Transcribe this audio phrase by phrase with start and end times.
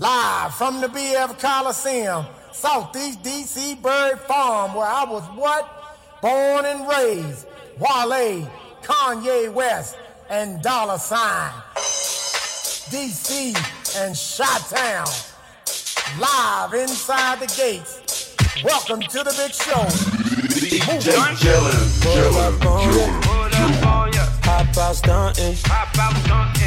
[0.00, 5.68] Live from the BF Coliseum, Southeast DC Bird Farm, where I was what?
[6.22, 7.46] Born and raised.
[7.78, 8.50] Wale,
[8.82, 9.98] Kanye West,
[10.30, 11.52] and Dollar Sign.
[12.88, 13.54] DC
[13.98, 15.06] and Chi-Town.
[16.18, 18.34] Live inside the gates.
[18.64, 19.84] Welcome to the big show.
[20.48, 21.36] DJ Chillin',
[22.00, 23.20] chillin', chillin'.
[24.44, 25.56] Hop out stunting.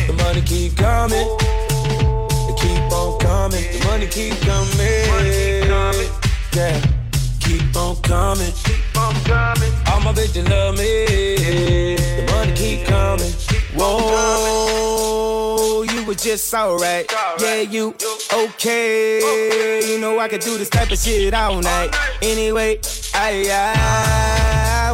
[0.05, 1.62] The money keep coming.
[3.55, 5.07] It keep coming.
[5.09, 6.09] Money keep coming.
[6.53, 6.81] Yeah,
[7.39, 8.51] keep on coming.
[8.63, 9.71] Keep on coming.
[9.87, 11.05] All my bitches love me.
[11.05, 13.31] The money keep coming.
[13.75, 17.05] Whoa, you were just alright.
[17.39, 17.93] Yeah, you
[18.33, 19.81] okay.
[19.87, 21.95] You know I could do this type of shit all night.
[22.21, 22.79] Anyway,
[23.13, 23.49] I,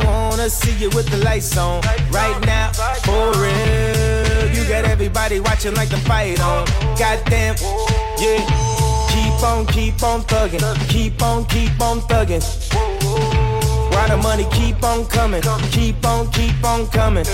[0.01, 1.81] I wanna see you with the lights on.
[2.11, 2.71] Right now,
[3.03, 4.49] for real.
[4.53, 6.65] You got everybody watching like the fight on.
[6.97, 7.55] Goddamn,
[8.21, 8.69] yeah.
[9.09, 10.89] Keep on, keep on thugging.
[10.89, 12.43] Keep on, keep on thugging.
[13.93, 15.41] Why the money keep on coming?
[15.71, 17.25] Keep on, keep on coming.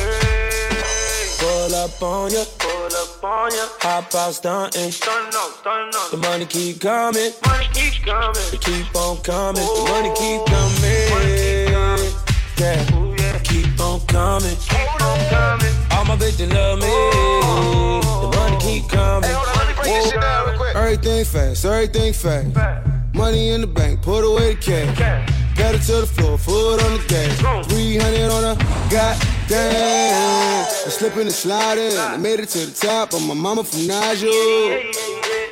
[1.39, 2.43] Pull up on ya.
[2.59, 3.65] Pull up on ya.
[3.81, 4.91] Hop out stunting.
[4.91, 6.11] Stun up, stun up.
[6.11, 7.31] The money keep coming.
[7.45, 8.41] Money keep coming.
[8.53, 9.61] It keep on coming.
[9.61, 12.13] The money keep Money keep coming.
[12.57, 12.95] Yeah.
[12.95, 13.39] Ooh, yeah.
[13.39, 14.55] Keep on coming.
[14.57, 15.75] Keep on coming.
[15.91, 16.87] All my bitches love me.
[16.87, 19.31] The money keep coming.
[19.31, 20.44] Money bring your shit down real quick.
[20.85, 22.85] Everything fast, everything fast.
[23.15, 24.87] Money in the bank, put away the cash.
[24.89, 25.25] Okay.
[25.55, 27.65] Pedal to the floor, foot on the gas.
[27.65, 30.65] 300 on the goddamn.
[30.85, 31.97] I'm slipping and sliding.
[31.97, 33.15] I made it to the top.
[33.15, 34.29] I'm my mama from Nigel.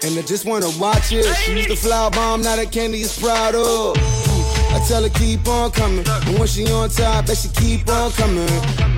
[0.03, 1.25] And I just wanna watch it.
[1.37, 3.97] She used to flower bomb, now that candy is proud of.
[3.97, 6.05] I tell her keep on coming.
[6.07, 8.92] And when she on top, bet she keep on coming.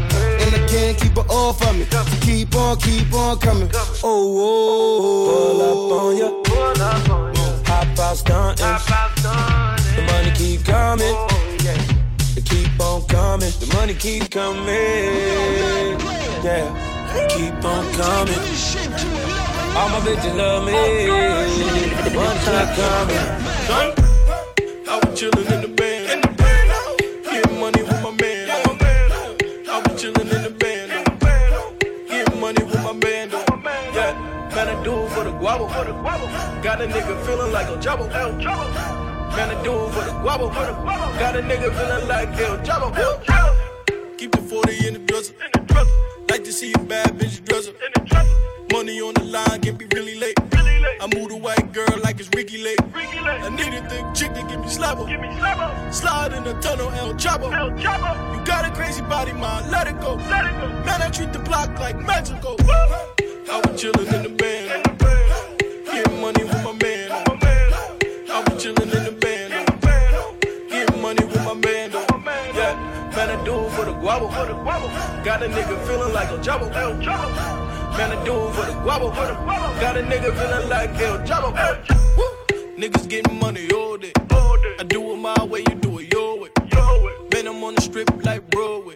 [0.55, 1.85] And I can't keep her off of me.
[1.85, 3.69] So keep on, keep on coming.
[3.73, 5.01] Oh, oh.
[5.27, 6.29] Pull oh, up on ya.
[6.43, 7.41] Pull up on ya.
[7.65, 8.65] Hop out stunting.
[8.65, 11.13] Hop out, stun The money keep coming.
[11.13, 12.37] Oh, yeah.
[12.37, 13.51] It keep on coming.
[13.59, 15.99] The money keep coming.
[16.43, 16.71] Yeah.
[17.29, 18.39] Keep on coming.
[19.75, 20.73] All my bitches love me.
[20.73, 20.85] Oh,
[22.03, 23.45] the money keep coming.
[24.87, 26.04] I was chillin' in the band.
[35.73, 36.63] For the guabo.
[36.63, 38.07] Got a nigga feeling like a jabbo.
[38.09, 40.53] Man, I do it for the guabo.
[41.19, 44.17] Got a nigga feeling like El Jabbo.
[44.17, 45.33] Keep the 40 in the dresser.
[46.29, 47.73] Like to see a bad bitch dresser.
[48.71, 50.37] Money on the line can be really late.
[51.01, 52.79] I move the white girl like it's Ricki Lake.
[52.95, 55.05] I need a thick chick to give me slapper.
[55.93, 57.49] Slide in the tunnel, El Chapo.
[57.77, 60.17] You got a crazy body, man, let it go.
[60.17, 62.55] Man, I treat the block like magical.
[62.59, 64.84] I was chillin' in the band.
[65.95, 67.09] Getting money with my man.
[67.09, 69.53] I was chillin' in the band.
[70.69, 71.89] Getting money with my man.
[72.53, 72.75] Yeah,
[73.15, 74.29] man, I do it for the guabo.
[75.23, 76.69] Got a nigga feeling like a jabbo.
[76.69, 79.15] Man, I do it for the guabo.
[79.79, 81.53] Got a nigga feeling like El Jabbo.
[82.17, 82.77] Woo.
[82.77, 84.11] Niggas getting money all day.
[84.77, 86.49] I do it my way, you do it your way.
[87.31, 88.95] Man, I'm on the strip like Broadway.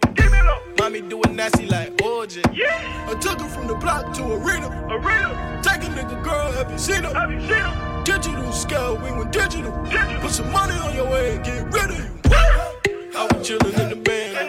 [0.78, 2.42] Mommy do it nasty like OJ.
[3.08, 4.68] I took her from the block to arena.
[4.90, 5.60] A reader.
[5.62, 8.02] Take a nigga girl, have you seen her?
[8.04, 9.72] Digital scale, we went digital.
[10.20, 12.06] Put some money on your head, get rid of you.
[13.16, 14.48] I was chillin' in the band.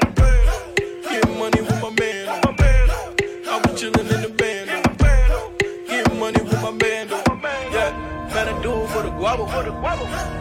[1.03, 2.29] Getting money with my man.
[2.29, 4.69] I was chillin' in the band.
[5.87, 7.09] Getting money with my man.
[7.73, 7.91] Yeah,
[8.33, 9.45] man, I do it for the guabo.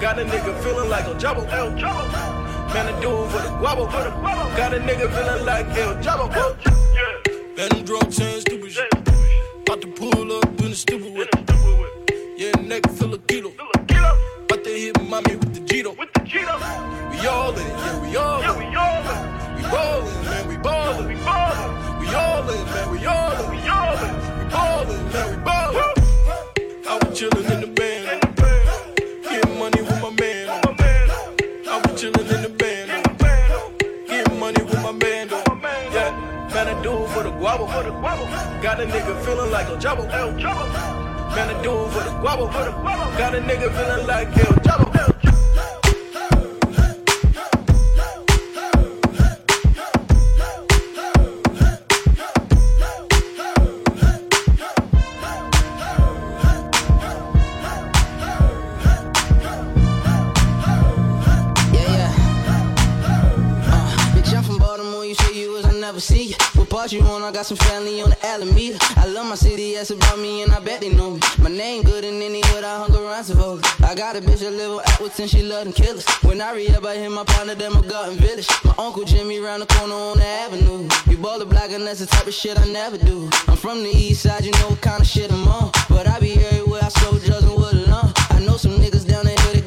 [0.01, 2.50] Got a nigga feeling like a jabbo.
[2.73, 3.91] Man, I do it for the guabo.
[4.57, 6.29] Got a nigga feeling like El Jabbo.
[7.57, 8.93] Man, them drugs saying stupid shit.
[8.93, 11.29] About to pull up in the stupid whip.
[12.37, 13.51] Yeah, neck full of kilo.
[13.51, 15.95] About to hit mommy with the Gito.
[15.99, 16.57] With the Gito.
[17.11, 19.57] We all in, yeah, we all in.
[19.57, 21.09] We ballin', man, we ballin'.
[21.09, 23.51] We all in, man, we all in.
[23.51, 23.59] We
[24.49, 25.95] ballin', man, we ballin'.
[26.89, 28.30] I was chillin' in the band.
[34.93, 35.93] Money with man.
[35.93, 37.67] Yeah, man, I do it for the guabo.
[38.63, 40.07] Got a nigga feeling like a jabbo.
[40.09, 42.53] Man, I do it for the guabo.
[43.19, 45.20] Got a nigga feeling like El Jabbo.
[67.31, 68.77] I got some family on the Alameda.
[68.97, 71.21] I love my city, that's about me, and I bet they know me.
[71.39, 73.65] My name good in any hood, I hung around supposed.
[73.85, 76.05] I got a bitch that live on Atwoodson, she love them killers.
[76.25, 78.49] When I re-up, I hit my partner, them a garden village.
[78.65, 80.89] My uncle Jimmy round the corner on the avenue.
[81.07, 83.31] You baller black, and that's the type of shit I never do.
[83.47, 85.71] I'm from the east side, you know what kind of shit I'm on.
[85.89, 88.13] But I be everywhere, I slow and wood along.
[88.31, 89.61] I know some niggas down there, they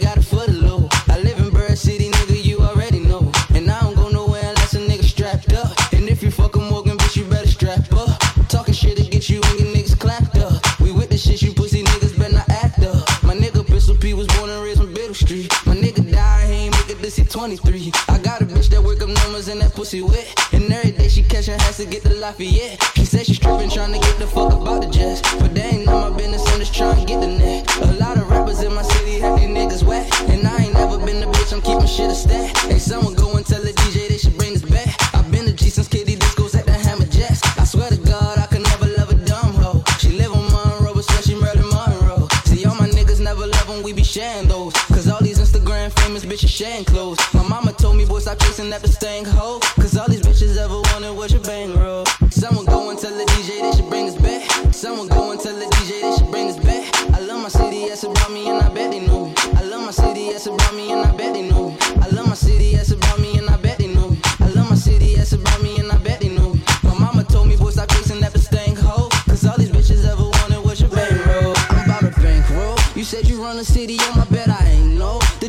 [17.33, 17.91] 23.
[18.09, 20.30] I got a bitch that work up numbers and that pussy wet.
[20.53, 22.77] And every day she catchin' has to get the Lafayette.
[22.94, 25.21] She said she stripping, trying to get the fuck about the jets.
[25.41, 27.65] But that ain't none my business, I'm just trying to get the net.
[27.81, 30.06] A lot of rappers in my city have these niggas wet.
[30.30, 32.56] And I ain't never been the bitch, I'm keeping shit a stat.
[32.69, 34.94] Hey, someone go and tell the DJ they should bring this back.
[35.15, 37.41] I've been to G since KD discos at the Hammerjacks.
[37.59, 39.83] I swear to God, I could never love a dumb hoe.
[39.97, 42.27] She live on Monroe, but swear she Marilyn Monroe.
[42.45, 44.74] See, all my niggas never love them, we be sharing those.
[46.33, 47.19] Bitches sharing clothes.
[47.33, 49.59] My mama told me, boy, stop chasing after staying hoe.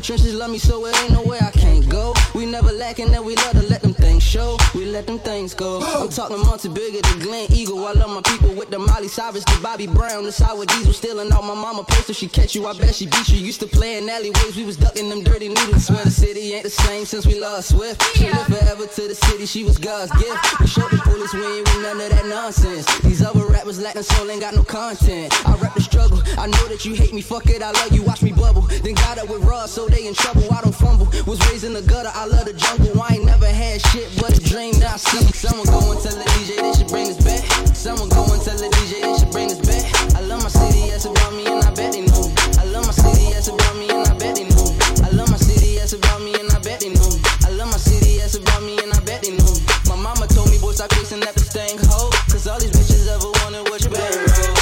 [0.04, 2.13] Trenches love me, so it ain't no way I can't go.
[2.34, 4.56] We never lacking, and we love to let them things show.
[4.74, 5.80] We let them things go.
[5.80, 7.86] I'm talking Monty bigger than Glenn Eagle.
[7.86, 11.32] I love my people with the Molly Cyrus, the Bobby Brown, the sour diesel, stealing
[11.32, 11.84] all my mama.
[11.88, 13.38] If she catch you, I bet she beat you.
[13.38, 15.86] Used to play in alleyways, we was ducking them dirty needles.
[15.86, 18.02] Swear the city ain't the same since we lost Swift.
[18.16, 20.60] She lived forever to the city, she was God's gift.
[20.60, 22.84] We showed the police we ain't with none of that nonsense.
[23.00, 25.32] These other rappers lacking soul ain't got no content.
[25.46, 26.20] I rap the struggle.
[26.36, 28.62] I know that you hate me, fuck it, I love you, watch me bubble.
[28.62, 30.52] Then got up with Russ, so they in trouble.
[30.52, 31.06] I don't fumble.
[31.26, 33.02] Was raised in the gutter, I love the jungle.
[33.02, 34.78] I ain't never had shit but a dream.
[34.80, 37.44] Now some, someone go and tell the DJ they should bring us back.
[37.76, 39.84] Someone go and tell the DJ they should bring us back.
[40.16, 42.32] I love my city, that's about me, and I bet they know.
[42.56, 44.72] I love my city, that's about me, and I bet they know.
[45.04, 47.12] I love my city, that's about me, and I bet they know.
[47.44, 49.54] I love my city, that's about me, and I bet they know.
[49.84, 52.08] My mama told me, boy, stop chasing that thing hoe.
[52.32, 54.56] Cause all these bitches ever wanted was your bankroll.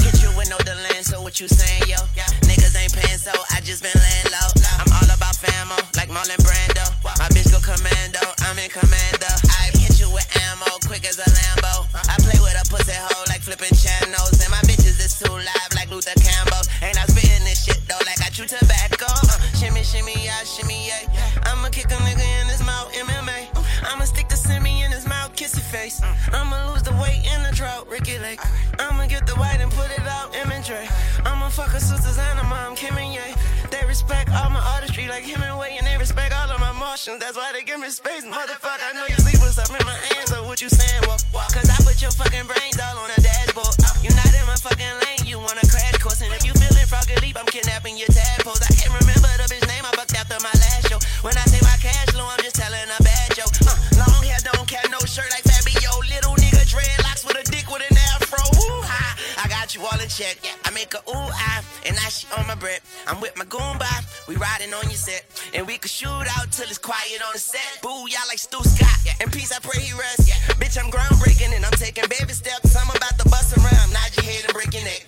[0.00, 2.00] Hit you with no delay, so what you saying, yo?
[30.64, 31.24] Out, M and Dre.
[31.24, 33.34] I'ma fuck sisters and her mom, Kim and Ye.
[33.70, 37.20] They respect all my artistry like Hemingway, and they respect all of my emotions.
[37.20, 38.80] That's why they give me space, motherfucker.
[38.80, 41.02] I know you sleep with stuff in my hands, so what you saying?
[41.02, 41.18] Well,
[41.52, 43.23] cause I put your fucking brains all on the
[60.14, 60.38] check.
[60.64, 62.80] I make a ooh ah, and now she on my bread.
[63.06, 63.90] I'm with my goomba,
[64.28, 67.38] we riding on your set, and we can shoot out till it's quiet on the
[67.38, 67.82] set.
[67.82, 68.94] Boo, y'all like Stu Scott.
[69.20, 70.28] In peace, I pray he rest.
[70.28, 70.54] Yeah.
[70.62, 72.76] Bitch, I'm groundbreaking, and I'm taking baby steps.
[72.76, 75.03] I'm about to bust around, nod your head and break your neck.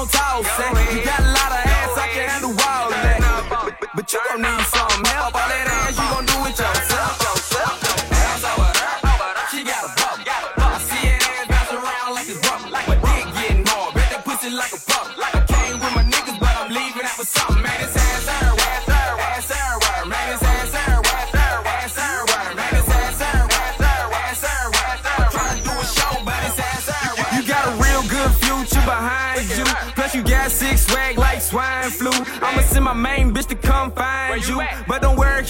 [0.00, 0.46] Gon' toss
[0.96, 1.09] it.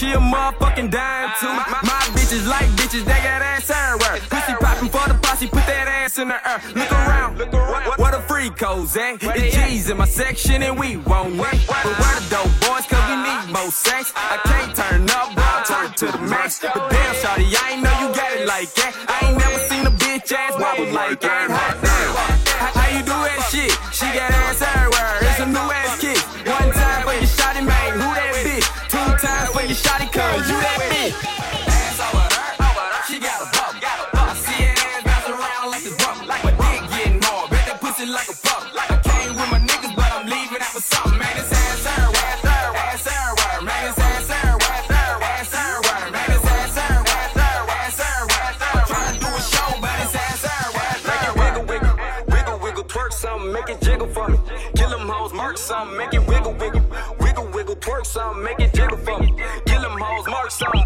[0.01, 1.53] She a motherfucking dime too.
[1.85, 4.17] My bitches like bitches, they got ass everywhere.
[4.33, 6.59] Pussy popping for the posse, put that ass in the air.
[6.73, 9.21] Look around, what, what a freak codes at?
[9.21, 11.53] It's G's in my section and we won't win.
[11.69, 14.11] But we're the dope boys, cause we need more sex.
[14.15, 16.59] I can't turn up, but I'll turn to the max.
[16.59, 18.91] But damn, shawty, I ain't know you got it like that.
[19.05, 21.45] I ain't never seen a bitch ass wobble like that.
[21.51, 22.11] Hot damn.
[22.57, 23.71] How, how you do that shit?
[23.93, 24.90] She got ass everywhere.
[58.11, 59.33] Something, make it jiggle for me.
[59.65, 60.80] Kill them hoes, mark something,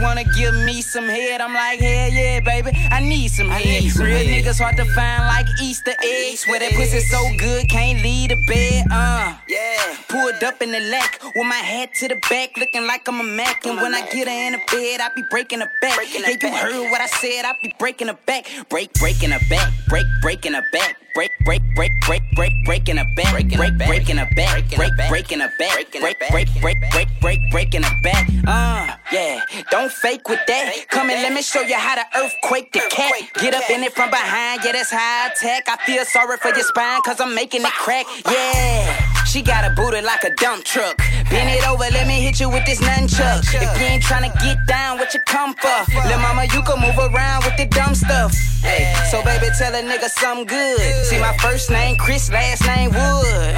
[0.00, 1.40] wanna give me some head.
[1.40, 2.70] I'm like, hell yeah, baby.
[2.90, 3.82] I need some head.
[3.96, 6.46] Real niggas hard to find like Easter eggs.
[6.46, 8.86] Where that pussy so good, can't leave the bed.
[8.90, 9.96] Uh, yeah.
[10.08, 13.22] Pulled up in the lack with my hat to the back, looking like I'm a
[13.22, 13.64] Mac.
[13.66, 15.98] And when I get her in the bed, I be breaking her back.
[16.12, 18.46] Yeah, you heard what I said, I be breaking her back.
[18.68, 19.72] Break, breaking her back.
[19.88, 20.96] Break, breaking her back.
[21.14, 23.32] Break, break, break, break, break, breaking her back.
[23.32, 24.64] Break, breaking her back.
[24.76, 25.74] Break, breaking her back.
[25.90, 28.28] Break, break, break, break, break, breaking her back.
[28.46, 28.99] Uh.
[29.80, 30.88] Don't fake with that.
[30.90, 33.14] Come and let me show you how to earthquake the cat.
[33.40, 34.60] Get up in it from behind.
[34.62, 35.64] Yeah, that's high tech.
[35.70, 38.04] I feel sorry for your spine, cause I'm making it crack.
[38.26, 39.24] Yeah.
[39.24, 40.98] She got a booty like a dump truck.
[41.30, 43.40] Bend it over, let me hit you with this nunchuck.
[43.54, 45.80] If you ain't tryna get down, what you come for?
[46.08, 48.34] Lil' mama, you can move around with the dumb stuff.
[48.60, 50.80] Hey, so baby, tell a nigga something good.
[51.06, 53.54] See, my first name Chris, last name Wood.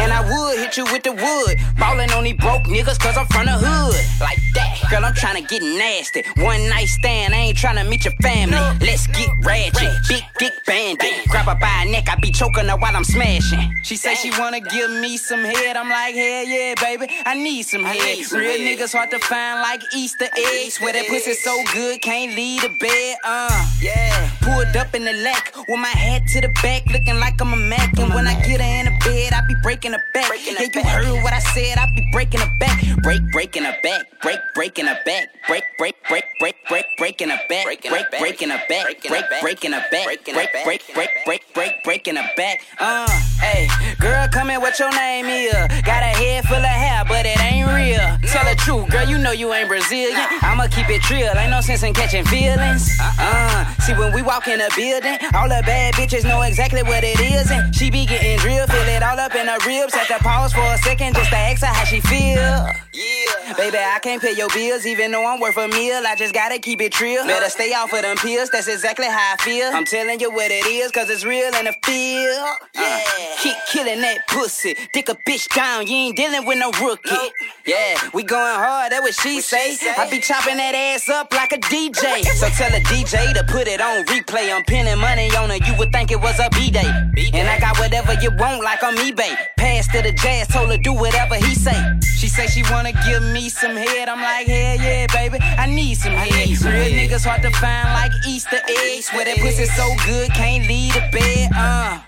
[0.00, 1.58] And I would hit you with the wood.
[1.76, 3.98] Ballin' on these broke niggas, cause I'm from the hood.
[4.20, 4.78] Like that.
[4.90, 6.22] Girl, I'm tryna get nasty.
[6.36, 8.56] One night stand, I ain't tryna meet your family.
[8.86, 9.90] Let's get ratchet.
[10.08, 11.12] Big dick bandit.
[11.28, 13.74] Grab her by her neck, I be choking her while I'm smashing.
[13.82, 15.76] She say she wanna give me some head.
[15.76, 17.08] I'm like, hell yeah, baby.
[17.26, 18.32] I need some head.
[18.32, 20.80] Real niggas hard to find like Easter eggs.
[20.80, 23.16] Where that pussy so good, can't leave the bed.
[23.24, 24.30] Uh, yeah.
[24.42, 27.56] Pulled up in the lack with my head to the back, looking like I'm a
[27.56, 27.98] Mac.
[27.98, 30.30] And when I get her in the bed, I be breaking her back.
[30.44, 32.80] Yeah, you heard what I said, I be breaking her back.
[33.02, 34.06] Break, breaking her back.
[34.22, 35.28] Break, breaking her back.
[35.46, 37.64] Break, break, break, break, break, breaking her back.
[37.64, 37.82] Break,
[38.18, 38.84] breaking her back.
[38.84, 40.04] Break, breaking her back.
[40.04, 42.60] Break, break, break, break, break, breaking her back.
[42.78, 43.08] Uh,
[43.40, 43.68] hey,
[43.98, 45.52] girl, come in, what your name is?
[45.82, 48.30] Got a head full of hair, but it ain't real.
[48.30, 50.20] Tell the truth, girl, you know you ain't Brazilian.
[50.42, 52.88] I'ma keep it real, ain't no sense in catching feelings.
[53.00, 53.64] Uh, uh.
[53.80, 57.18] see when we walk in a building, all the bad bitches know exactly what it
[57.18, 59.94] is, and she be getting drilled, feel it all up in her ribs.
[59.94, 62.68] Have to pause for a second just to ask her how she feel.
[62.92, 63.54] Yeah.
[63.56, 66.02] Baby, I can't pay your bills, even though I'm worth a meal.
[66.06, 67.24] I just gotta keep it real.
[67.24, 69.70] Better stay off of them pills, that's exactly how I feel.
[69.72, 72.56] I'm telling you what it is, cause it's real in the field.
[72.74, 73.02] Yeah.
[73.38, 74.74] keep killing that pussy.
[74.92, 77.30] Dick a bitch down, you ain't dealing with no rookie.
[77.66, 79.76] Yeah, we going hard, that what she, say.
[79.96, 82.24] I be chopping that ass up like a DJ.
[82.24, 84.52] so tell a DJ to put it on replay.
[84.52, 86.90] I'm pinning money on her, you would think it was a B-Day.
[87.34, 89.36] And I got whatever you want, like on eBay.
[89.56, 91.78] Pass to the jazz, told her do whatever he say.
[92.16, 94.08] She say she wanna give me some head.
[94.08, 96.48] I'm like, hell yeah, baby, I need some head.
[96.48, 99.10] Real niggas hard to find like Easter eggs.
[99.10, 101.50] Where that pussy so good, can't leave the bed.
[101.54, 102.00] Uh.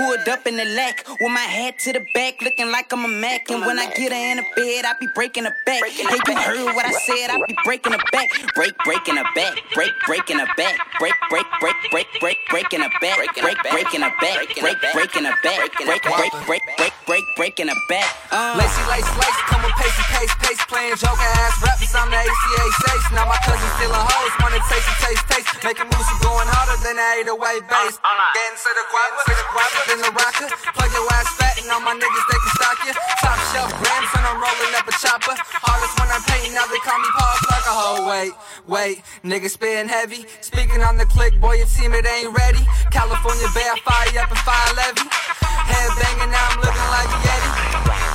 [0.00, 3.08] Pulled up in the lack with my hat to the back, looking like I'm a
[3.08, 3.50] Mac.
[3.50, 5.84] And when I get her in the bed, I be breaking her back.
[5.84, 7.28] Hey, you heard what I said?
[7.28, 8.28] I be breaking her back.
[8.56, 9.60] Break, breaking her back.
[9.74, 10.80] Break, breaking her back.
[10.98, 13.28] Break, break, break, break, break, breaking her back.
[13.36, 14.48] Break, breaking her back.
[14.56, 15.68] Break, breaking her back.
[15.84, 18.08] Break, break, break, break, break, breaking her back.
[18.32, 18.56] Uh.
[18.56, 21.92] Lacy, lace, lace, come with pace, pace, pace, playing joker ass rappers.
[21.92, 23.04] I'm the ACA safe.
[23.12, 25.48] Now my cousin still a hoes, wanna taste taste, taste.
[25.60, 28.00] Making moves, going harder than the 808 bass.
[28.00, 30.46] Getting to the guapa, to the guapa, then the rocker.
[30.46, 32.94] Plug your ass fat and all my niggas they can stock you.
[33.26, 35.34] Top shelf grams and I'm rolling up a chopper.
[35.34, 38.06] Hardest when I'm painting, now they call me Paul a hoe.
[38.06, 38.32] Wait,
[38.70, 40.26] wait, niggas spitting heavy.
[40.40, 42.62] Speaking on the click, boy, your team it ain't ready.
[42.94, 45.06] California Bear, fire up and fire levy.
[45.10, 47.50] Head banging, now I'm looking like a Yeti.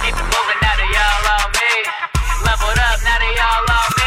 [0.08, 1.72] Keep it moving, now they all on me.
[2.48, 4.05] Leveled up, now they all on me.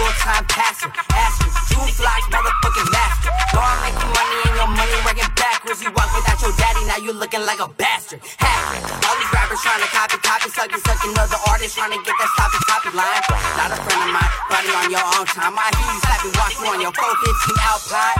[0.00, 0.90] Full-time passer.
[1.12, 3.30] Ask me, June Flock's motherfucking master.
[3.52, 5.82] I'm making money and your money working backwards.
[5.82, 8.20] You walk without your daddy, now you looking like a bastard.
[8.38, 8.96] Hacker.
[9.06, 12.58] All these trying to copy, copy, sucking, sucking other artists trying to get that sloppy,
[12.64, 13.22] sloppy line.
[13.60, 15.52] Not a friend of mine, running on your own time.
[15.52, 18.18] I hear you slapping, watch you on your 415 Alpine.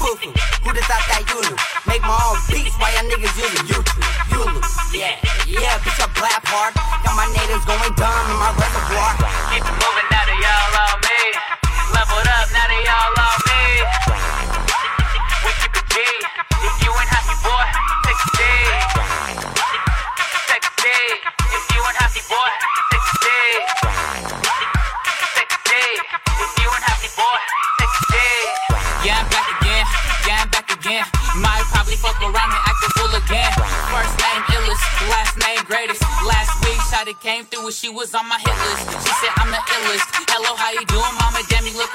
[0.00, 0.32] Foo-foo,
[0.64, 1.58] who'd have thought that you knew?
[1.84, 4.00] Make my own beats while y'all niggas using YouTube.
[4.32, 6.72] You lose, yeah, yeah, bitch, I blap hard.
[7.04, 9.12] Got my natives going dumb in my reservoir.
[9.52, 11.20] Keep it moving, now they all on me.
[11.92, 13.47] Leveled up, now they all on me.
[37.78, 38.90] She was on my hit list.
[39.06, 40.08] She said I'm the illest.
[40.34, 41.40] Hello, how you doing, mama?
[41.46, 41.94] Damn, you look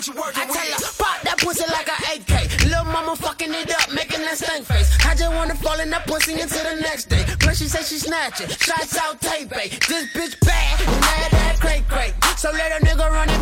[0.00, 0.56] what you working I with.
[0.56, 2.64] tell her, pop that pussy like a AK.
[2.64, 4.88] Little mama fucking it up, making that stank face.
[5.04, 7.24] I just wanna fall in that pussy until the next day.
[7.40, 9.50] Plus she say she snatching, shots out tape.
[9.50, 12.14] This bitch bad, and mad that cray cray.
[12.36, 13.39] So let a nigga run it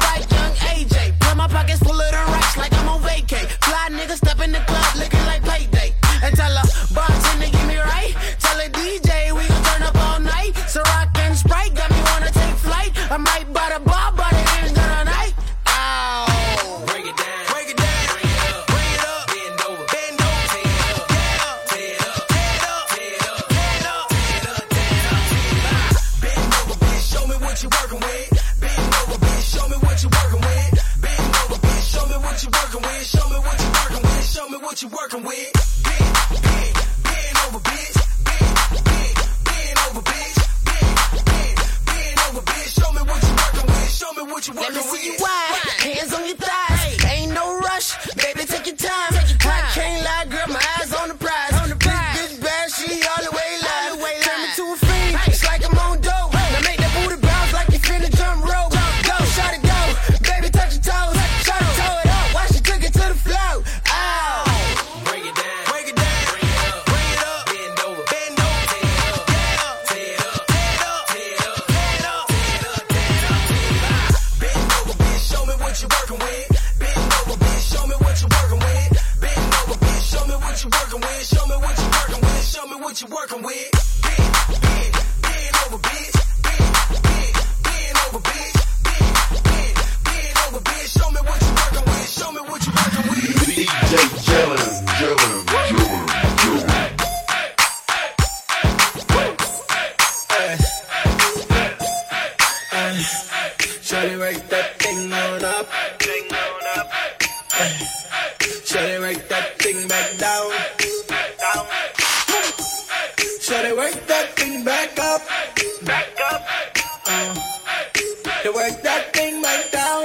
[118.49, 120.05] you work that thing back down.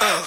[0.00, 0.20] Uh,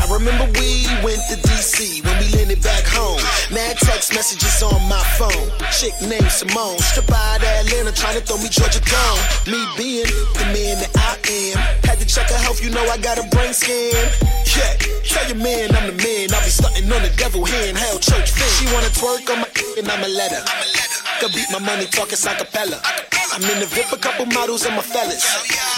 [0.00, 3.20] I remember we went to DC when we landed back home.
[3.52, 5.48] Mad text messages on my phone.
[5.76, 9.16] Chick named Simone, strip out of Atlanta, trying to throw me Georgia down.
[9.44, 10.08] Me being
[10.40, 13.24] the man that I am, had to check her health, you know I got a
[13.28, 13.92] brain scan.
[14.56, 14.72] Yeah,
[15.04, 16.32] tell your man I'm the man.
[16.32, 18.48] I'll be stunting on the devil hand, hell church fan.
[18.56, 20.44] She wanna twerk on my and I'ma let her.
[21.20, 22.80] Could beat my money talking acapella.
[23.32, 25.24] I'm in the VIP, a couple models and my fellas.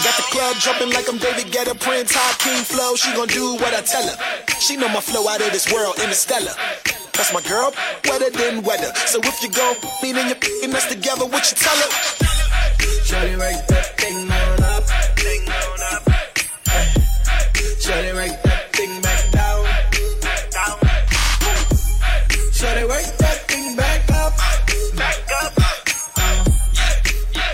[0.03, 2.97] Got the club jumping like I'm David Guetta, Prince, High King Flow.
[2.97, 4.17] She gon' do what I tell her.
[4.59, 6.51] She know my flow out of this world, interstellar.
[7.13, 8.91] That's my girl, wetter than weather.
[9.07, 11.89] So if you gon' me and you and together, what you tell her?
[13.07, 14.83] Shawty work that thing on up.
[15.15, 15.75] Thing on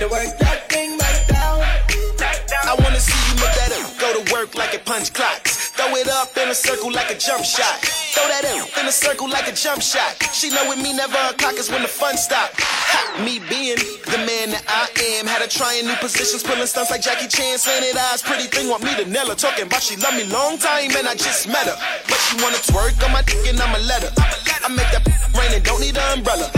[0.02, 1.62] You work that thing back down.
[1.62, 3.86] I wanna see you make that up.
[4.02, 5.70] Go to work like it punch clocks.
[5.78, 7.86] Throw it up in a circle like a jump shot.
[8.18, 10.18] Throw that up in a circle like a jump shot.
[10.34, 12.50] She know with me never a clock is when the fun stop.
[12.58, 13.78] Ha, me being
[14.10, 14.90] the man that I
[15.22, 15.30] am.
[15.30, 17.62] Had her trying new positions, pulling stunts like Jackie Chan.
[17.62, 19.36] It eyes, pretty thing want me to her.
[19.38, 21.78] Talking about she love me long time and I just met her.
[22.10, 24.14] But she wanna twerk on my dick and I'ma let her.
[24.18, 25.06] I make that
[25.38, 26.50] rain and don't need an umbrella.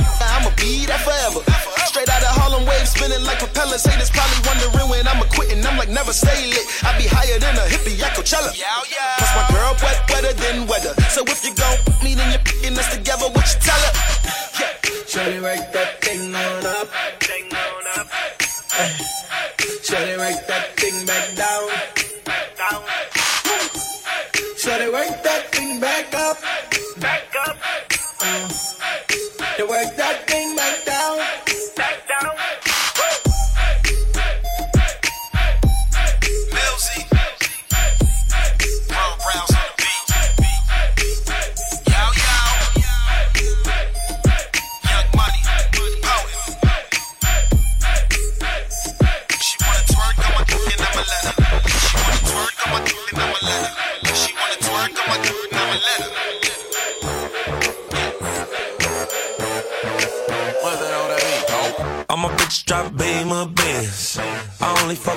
[0.00, 1.40] Fly, I'ma be that forever.
[1.88, 3.84] Straight out of Harlem waves, spinning like propellers.
[3.84, 6.66] Haters probably wondering when I'm a and I'm like never stay lit.
[6.84, 8.52] I be higher than a hippie at Coachella.
[8.52, 10.92] Plus my girl wet, wetter than weather.
[11.08, 13.28] So if you gon' me, then you're picking us together.
[13.32, 13.92] What you tell her?
[14.24, 14.36] Yeah.
[15.06, 16.88] Shawty work that thing on up.
[17.20, 18.08] Thing on up.
[19.86, 21.68] Shawty work that thing back down.
[22.24, 22.82] Back down.
[24.60, 26.38] Shawty work that thing back up.
[27.00, 27.56] Back up.
[28.20, 28.65] Uh,
[29.58, 30.55] you work that thing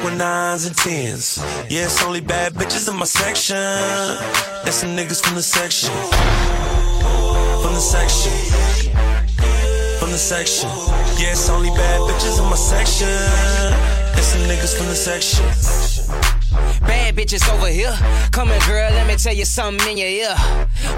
[0.03, 1.37] With nines and tens.
[1.69, 3.57] Yeah, it's only bad bitches in my section.
[3.57, 5.91] And some niggas from the section.
[7.61, 8.31] From the section.
[9.99, 10.69] From the section.
[11.19, 13.07] Yeah, it's only bad bitches in my section.
[13.07, 15.45] And some niggas from the section.
[17.09, 17.95] Bad bitches over here.
[18.31, 20.35] Come here, girl, let me tell you something in your ear.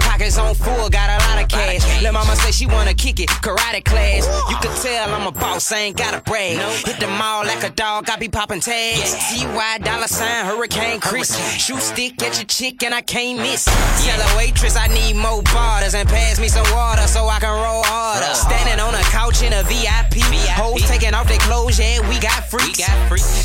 [0.00, 1.80] Pockets on full, got a lot of cash.
[2.02, 4.26] Let mama say she wanna kick it, karate class.
[4.50, 6.58] You could tell I'm a boss, I ain't gotta brag.
[6.84, 9.14] Hit the mall like a dog, I be popping tags.
[9.30, 11.32] T-Y dollar sign, Hurricane Chris.
[11.58, 13.64] Shoot stick at your chick and I can't miss.
[13.64, 17.48] Tell the waitress I need more borders and pass me some water so I can
[17.48, 18.34] roll harder.
[18.34, 20.20] Standing on a couch in a VIP.
[20.60, 22.84] Hoes taking off their clothes, yeah, we got freaks.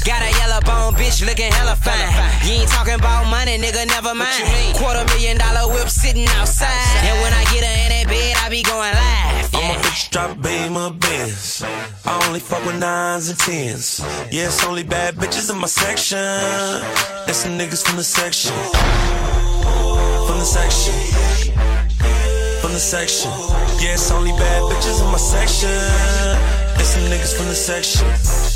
[0.04, 2.12] Got a yellow bone bitch looking hella fine.
[2.44, 4.76] You ain't talking about money, nigga, never mind.
[4.76, 6.70] Quarter million dollar whip sitting outside.
[7.06, 9.56] And when I get her in that bed, I be going live.
[9.56, 11.64] I'm a bitch drop beam Benz.
[12.06, 14.02] I only fuck with nines and tens.
[14.32, 16.18] Yeah, it's only bad bitches in my section.
[16.18, 18.54] And some niggas from the section.
[20.28, 20.94] From the section.
[22.62, 23.32] From the section.
[23.82, 25.70] Yeah, it's only bad bitches in my section.
[25.70, 28.47] And some niggas from the section.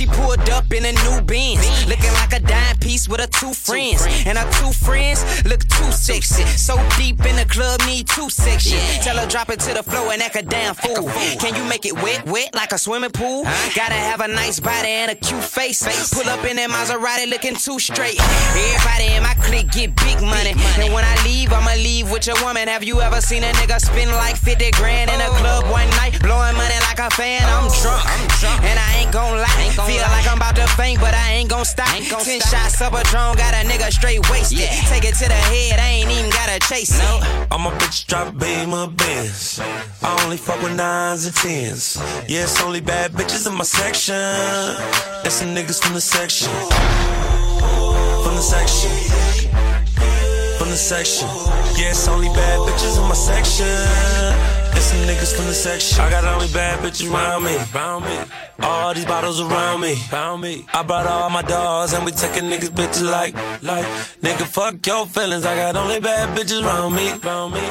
[0.00, 3.52] She pulled up in a new Benz, looking like a dime piece with her two
[3.52, 4.00] friends.
[4.24, 6.42] And her two friends look too sexy.
[6.56, 8.80] So deep in the club, need two sections.
[9.04, 11.04] Tell her drop it to the floor and act a damn fool.
[11.36, 13.44] Can you make it wet, wet like a swimming pool?
[13.76, 15.82] Gotta have a nice body and a cute face.
[16.14, 18.16] Pull up in that Maserati looking too straight.
[18.56, 20.56] Everybody in my clique get big money.
[20.80, 22.68] And when I leave, I'ma leave with your woman.
[22.68, 25.36] Have you ever seen a nigga spend like 50 grand in a oh.
[25.36, 26.16] club one night?
[26.22, 27.82] Blowing money like a fan, I'm oh.
[27.84, 28.00] drunk.
[28.64, 29.89] And I ain't gon' lie.
[29.90, 31.88] Feel like I'm about to faint, but I ain't gon' stop.
[31.88, 34.70] Ten shots of Patron, got a nigga straight wasted.
[34.86, 37.48] Take it to the head, I ain't even gotta chase it.
[37.50, 39.58] I'm a bitch drop beam a Benz.
[40.00, 41.98] I only fuck with nines and tens.
[42.28, 44.14] Yeah, it's only bad bitches in my section.
[44.14, 46.52] And some niggas from the section.
[48.22, 48.90] From the section.
[50.56, 51.26] From the section.
[51.76, 54.49] Yeah, it's only bad bitches in my section.
[54.72, 56.00] And some niggas from the section.
[56.00, 57.56] I got only bad bitches around me.
[57.74, 58.18] Around me.
[58.62, 59.96] All these bottles around me.
[60.12, 60.66] Around me.
[60.72, 63.84] I brought all my dogs and we taking niggas bitches like, like,
[64.22, 65.44] nigga, fuck your feelings.
[65.44, 67.12] I got only bad bitches around me.
[67.24, 67.62] Around me.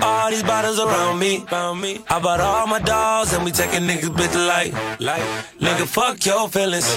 [0.00, 1.44] All these bottles around me.
[1.50, 2.00] Around me.
[2.08, 5.22] I brought all my dogs and we taking niggas bitches like, like,
[5.60, 6.88] nigga, fuck your feelings.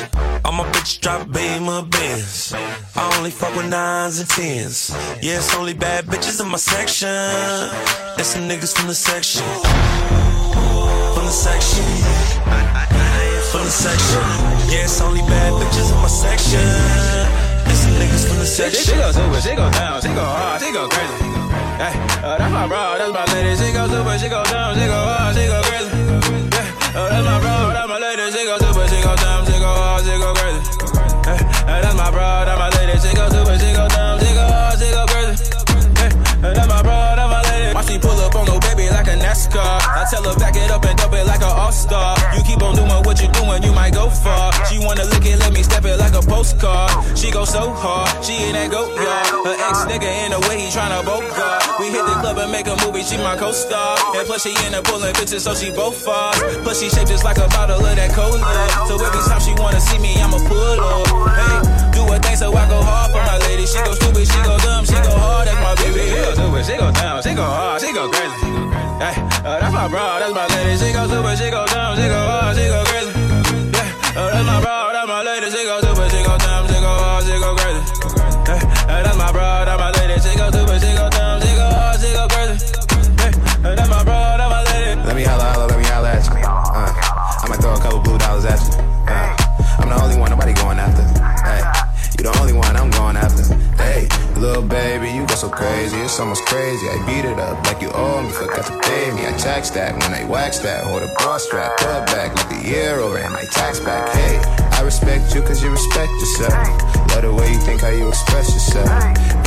[0.43, 2.53] I'm a bitch drop beam a Benz.
[2.53, 4.89] I only fuck with nines and tens.
[5.21, 7.07] Yeah, it's only bad bitches in my section.
[7.07, 9.43] And some niggas from the section.
[11.13, 11.83] From the section.
[13.51, 14.23] From the section.
[14.71, 16.59] Yeah, it's only bad bitches in my section.
[16.59, 18.83] And some niggas from the She, section.
[18.83, 21.27] she go super, she go down, she go hard, she go crazy.
[21.81, 23.55] Hey, uh, that's my bro, that's my lady.
[23.59, 25.89] She go super, she go down, she go hard, she go crazy.
[25.91, 28.31] Yeah, uh, that's my bro, that's my lady.
[28.31, 30.61] She go super, she go down, she go hard, she go crazy.
[31.27, 32.95] Hey, uh, that's my bro, that's my lady.
[33.03, 34.20] She go super, she go down,
[37.91, 39.59] she pull up on no baby like a NASCAR?
[39.59, 42.15] I tell her back it up and dump it like an all-star.
[42.35, 44.53] You keep on doing what you doing, you might go far.
[44.67, 46.91] She wanna lick it, let me step it like a postcard.
[47.17, 49.27] She go so hard, she in that goat yard.
[49.43, 51.63] Her ex nigga in the way, he tryna bogart.
[51.79, 53.99] We hit the club and make a movie, she my co-star.
[54.15, 56.31] And plus she in the pulling bitches, so she both far.
[56.63, 58.39] Plus she shaped just like a bottle of that cola.
[58.87, 61.07] So every time she wanna see me, I'ma pull up.
[61.35, 63.65] Hey, do a thing so I go hard for my lady.
[63.65, 66.09] She go stupid, she go dumb, she go hard, that's my baby.
[66.09, 68.37] She go stupid, she go down, she go hard, she go crazy.
[69.01, 70.73] Hey, uh, that's my bro, that's my lady.
[70.77, 73.11] She go stupid, she go down, she go hard, she go crazy.
[73.75, 74.70] Yeah, uh, that's my bro,
[94.41, 96.89] little baby, you go so crazy, it's almost crazy.
[96.89, 99.21] I beat it up like you owe me, forgot to pay me.
[99.29, 102.67] I tax that when I wax that, hold a bra strap, pull back like a
[102.67, 104.09] year over and I tax back.
[104.09, 104.41] Hey,
[104.73, 106.57] I respect you cause you respect yourself.
[107.13, 108.89] Love the way you think, how you express yourself.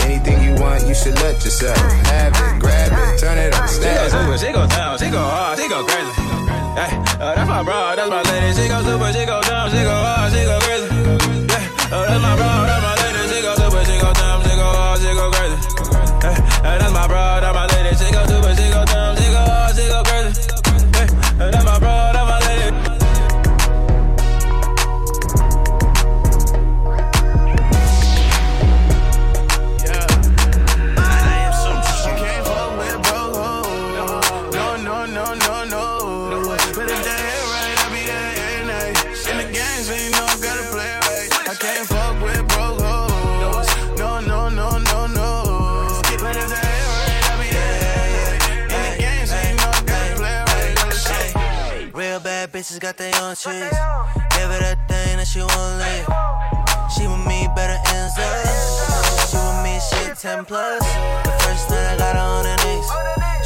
[0.07, 1.76] Anything you want, you should let yourself
[2.14, 5.18] have it, grab it, turn it up, She go super, she go down, she go
[5.18, 6.14] hard, she go crazy.
[6.78, 8.54] Hey, uh, that's my bro, that's my lady.
[8.54, 10.87] She go super, she go down, she go hard, she go crazy.
[11.50, 13.22] Yeah, uh, that's my bro, that's my lady.
[13.35, 14.34] She go super, she go down,
[16.64, 17.96] that's my bro, that's my lady.
[17.96, 18.63] She go super, she
[52.55, 53.75] bitches got their own cheese.
[54.31, 56.07] Give her that thing that she won't leave.
[56.95, 58.23] She with me, better answer.
[59.27, 60.79] She with me, she a 10 plus.
[61.27, 62.87] The first night I got her on her knees.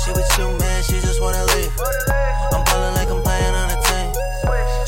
[0.05, 1.73] She with you, man, she just wanna leave.
[2.53, 4.13] I'm ballin' like I'm playing on a team.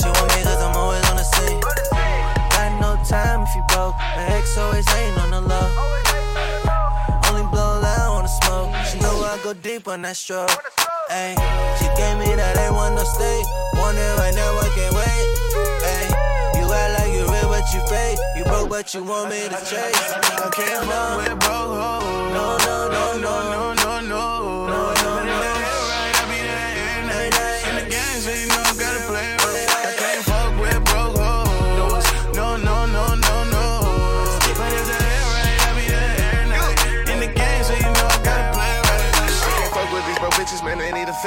[0.04, 1.60] She want me cause I'm always on the scene.
[2.52, 3.96] Got no time if you broke.
[3.96, 5.68] My ex always ain't on the low.
[7.32, 8.68] Only blow loud on the smoke.
[8.84, 10.52] She know I go deep on that stroke.
[11.10, 11.34] Ayy,
[11.78, 13.42] she gave me that A1 no stay.
[13.74, 15.26] Want right now, I can't wait.
[15.82, 16.06] Ayy,
[16.54, 18.18] you act like you real, but you fake.
[18.36, 19.98] You broke, but you want me to chase.
[20.38, 22.30] I can't fuck with broke hoes.
[22.30, 23.74] No, no, no, no, no.
[23.74, 23.79] No,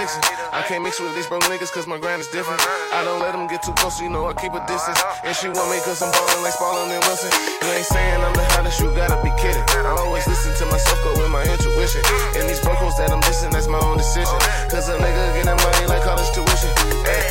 [0.03, 2.59] I can't mix with these broke niggas cause my grind is different.
[2.91, 4.99] I don't let them get too close, so you know I keep a distance.
[5.23, 7.31] And she want me cause I'm ballin' like Spalding and Wilson.
[7.31, 9.63] You ain't saying I'm the hottest, you gotta be kidding.
[9.79, 12.03] I always listen to myself, go with my intuition.
[12.35, 14.35] And these broke hoes that I'm dissing, that's my own decision.
[14.67, 16.71] Cause a nigga getting money like college tuition.
[17.07, 17.23] Hey,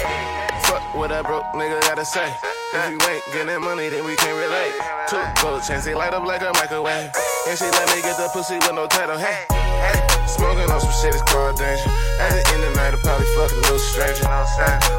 [0.64, 2.24] fuck what that broke nigga gotta say.
[2.72, 4.72] If you ain't getting money, then we can't relate.
[5.12, 7.12] Two gold chains, they light up like a microwave.
[7.44, 9.20] And she let me get the pussy with no title.
[9.20, 10.12] Hey, hey.
[10.33, 11.90] Smoking on some shit is called danger.
[12.18, 14.25] At the end of the night, I probably fuck a little stranger.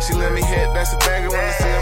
[0.05, 1.29] She let me hit, that's a banger.
[1.29, 1.72] Wanna see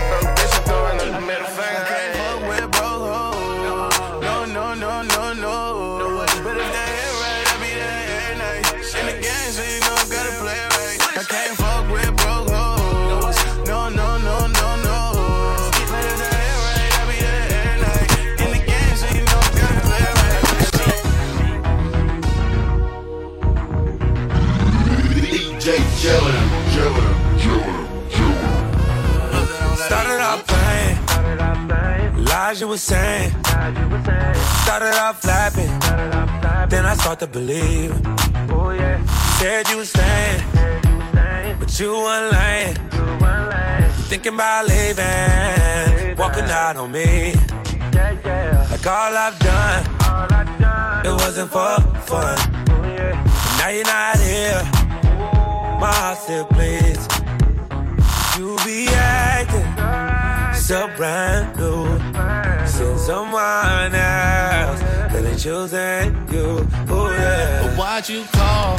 [32.51, 33.31] Elijah was saying.
[34.63, 35.71] Started off flapping.
[36.69, 37.95] Then I start to believe.
[39.39, 40.43] Said you was staying.
[41.59, 42.75] But you weren't lying.
[44.09, 46.17] Thinking about leaving.
[46.17, 47.35] Walking out on me.
[48.69, 51.05] Like all I've done.
[51.05, 52.37] It wasn't for fun.
[53.59, 54.61] Now you're not here.
[55.79, 57.07] My heart still bleeds.
[58.37, 59.91] You be acting
[60.71, 62.00] so brand new.
[63.11, 64.79] Someone else
[65.11, 66.65] that ain't choosing you.
[66.87, 67.61] Oh yeah.
[67.61, 68.75] But why'd you call?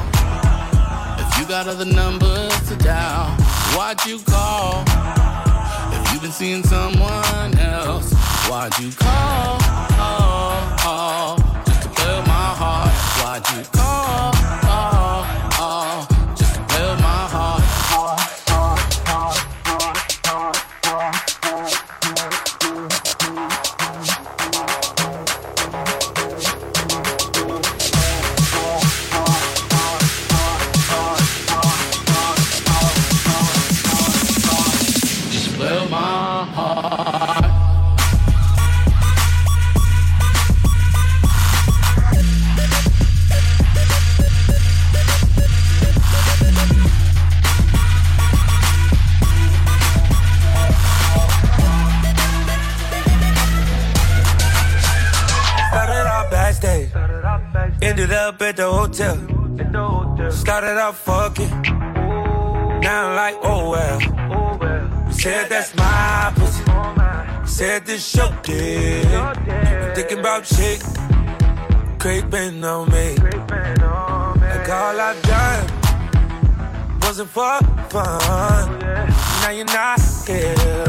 [1.20, 3.28] If you got other numbers to dial,
[3.76, 4.84] why'd you call?
[5.92, 8.10] If you've been seeing someone else,
[8.48, 9.58] why'd you call?
[10.00, 12.90] Oh, oh, just to with my heart.
[13.20, 14.71] Why'd you call?
[35.62, 37.44] Just play with my heart.
[55.70, 56.90] Started off backstage.
[57.82, 59.16] Ended up at the hotel.
[60.32, 61.91] Started off fucking.
[65.22, 66.64] Said that's my pussy.
[67.46, 69.06] Said this show did.
[69.06, 70.82] I'm thinking about shit.
[72.00, 73.14] Creeping on me.
[73.14, 75.64] Like all I've done
[77.02, 77.56] wasn't for
[77.88, 78.80] fun.
[78.80, 80.86] Now you're not here.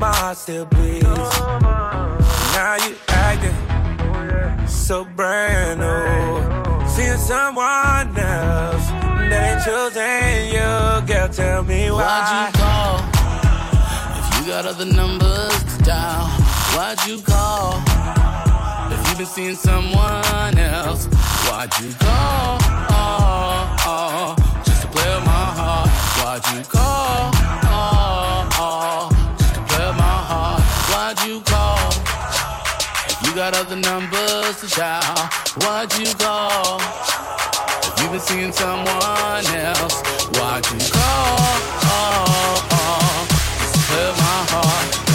[0.00, 1.04] My heart still bleeds.
[1.04, 6.88] Now you acting so brand new.
[6.88, 8.86] Seeing someone else
[9.28, 11.28] that ain't choosing you, girl.
[11.28, 12.00] Tell me why.
[12.00, 13.09] Why'd you call?
[14.40, 16.24] You got other numbers to dial,
[16.74, 17.74] why'd you call?
[18.90, 21.04] If you've been seeing someone else,
[21.44, 22.56] why'd you call?
[22.88, 25.90] Oh, oh, just to play with my heart.
[26.24, 27.30] Why'd you call?
[28.56, 30.62] Oh, just to play with my heart.
[30.88, 31.90] Why'd you call?
[33.10, 35.28] If you got other numbers to dial,
[35.60, 36.80] why'd you call?
[36.80, 40.00] If you've been seeing someone else,
[40.32, 41.50] why'd you call?
[43.90, 45.09] To my heart.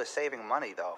[0.00, 0.96] was saving money though.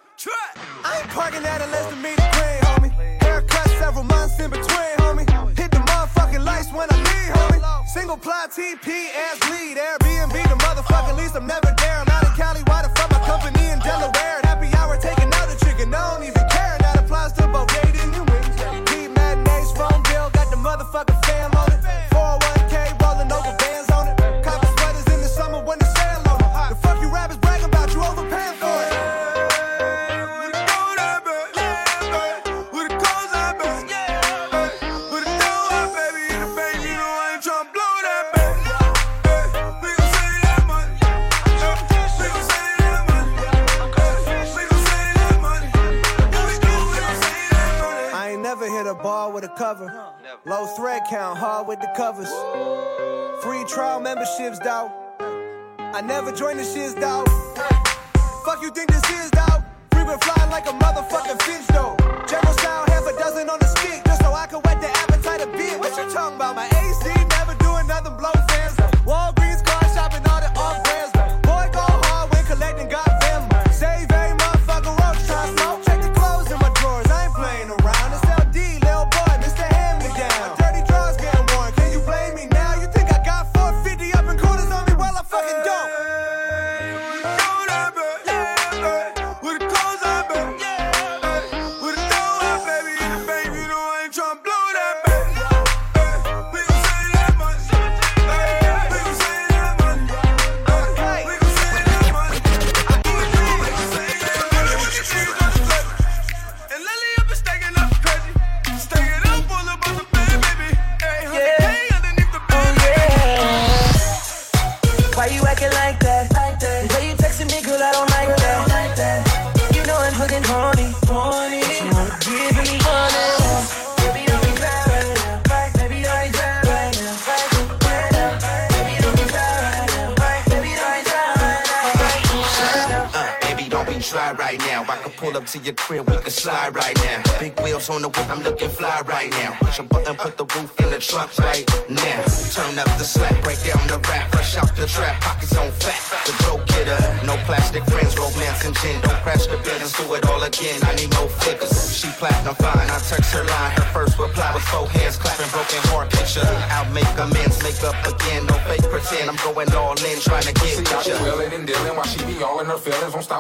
[51.13, 52.33] count hard with the covers.
[53.43, 54.91] Free trial memberships, though.
[55.79, 57.27] I never joined the shiz, though.
[58.47, 59.61] Fuck you think this is, though?
[59.93, 61.97] Free been flying like a motherfucking finch, though.
[62.27, 65.43] General style, half a dozen on the stick, just so I can whet the appetite
[65.43, 65.79] a bit.
[65.79, 66.92] What you talking about, my age?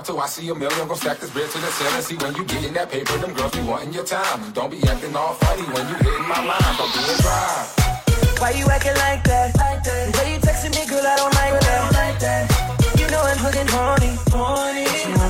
[0.02, 0.88] out till I see a million.
[0.88, 2.02] Go stack this bread to the ceiling.
[2.02, 4.52] See when you get in that paper, them girls be wanting your time.
[4.52, 6.74] Don't be acting all funny when you hitting my line.
[6.78, 7.66] Don't do it dry.
[8.38, 9.56] Why you acting like that?
[9.56, 10.16] Like that.
[10.16, 11.06] Why you texting me, girl?
[11.06, 11.70] I don't like, that.
[11.70, 12.98] I don't like that.
[12.98, 15.21] You know I'm fucking horny, horny.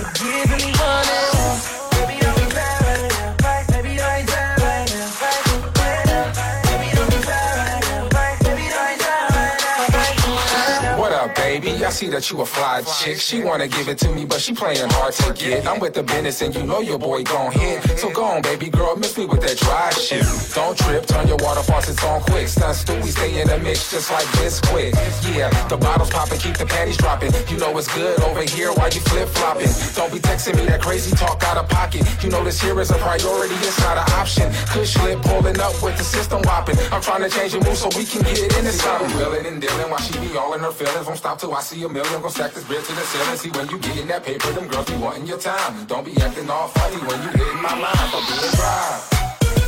[11.93, 13.19] See that you a fly chick.
[13.19, 15.67] She wanna give it to me, but she playing hard to get.
[15.67, 17.99] I'm with the business and you know your boy gon' hit.
[17.99, 20.25] So go on, baby girl, miss me with that dry shit.
[20.55, 22.49] Don't trip, turn your water faucets on quick.
[22.49, 24.93] Stun Stewie, stay in the mix just like this Bisquick.
[25.37, 27.33] Yeah, the bottles popping, keep the panties dropping.
[27.49, 29.71] You know it's good over here while you flip flopping.
[29.95, 32.03] Don't be texting me that crazy talk out of pocket.
[32.23, 34.51] You know this here is a priority, it's not an option.
[34.73, 36.77] Kush slip pulling up with the system whopping.
[36.91, 39.17] I'm trying to change the move so we can get it into something.
[39.17, 41.07] Willing and dealing while she be all in her feelings.
[41.07, 42.21] Won't stop till I see a million.
[42.21, 43.37] Gonna stack this bread to the ceiling.
[43.37, 45.87] See when you getting that paper, them girls be wanting your time.
[45.87, 48.09] Don't be acting all funny when you hitting my line.
[48.13, 48.53] Don't be a.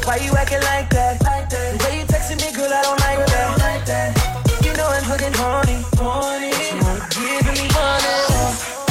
[0.06, 1.22] Why you acting like that?
[1.24, 1.78] Like that.
[1.78, 3.58] The way you texting me, girl, I don't like that.
[3.58, 4.64] Like that.
[4.64, 5.80] You know I'm hooking horny.
[5.96, 6.52] Horny.
[6.52, 8.83] You wanna give me money.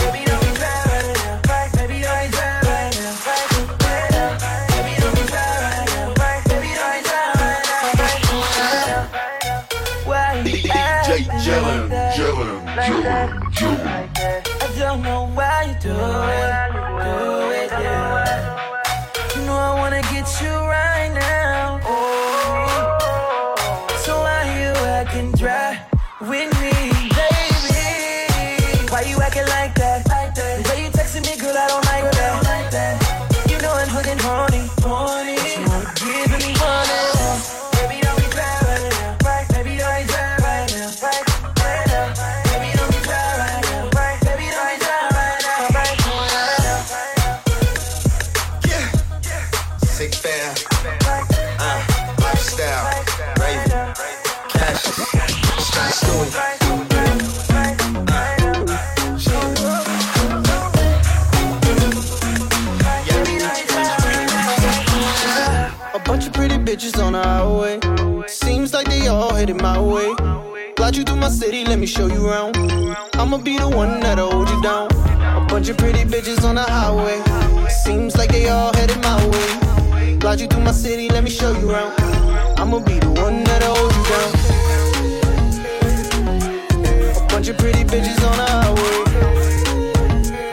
[66.73, 67.79] Bitches on the highway.
[68.27, 70.11] Seems like they all headed my way.
[70.75, 72.57] Glide you through my city, let me show you around.
[73.13, 74.89] I'ma be the one that'll hold you down.
[74.91, 77.21] A bunch of pretty bitches on the highway.
[77.69, 80.17] Seems like they all headed my way.
[80.17, 81.93] Glide you through my city, let me show you around.
[82.57, 84.31] I'ma be the one that'll hold you down.
[87.21, 88.97] A bunch of pretty bitches on the highway.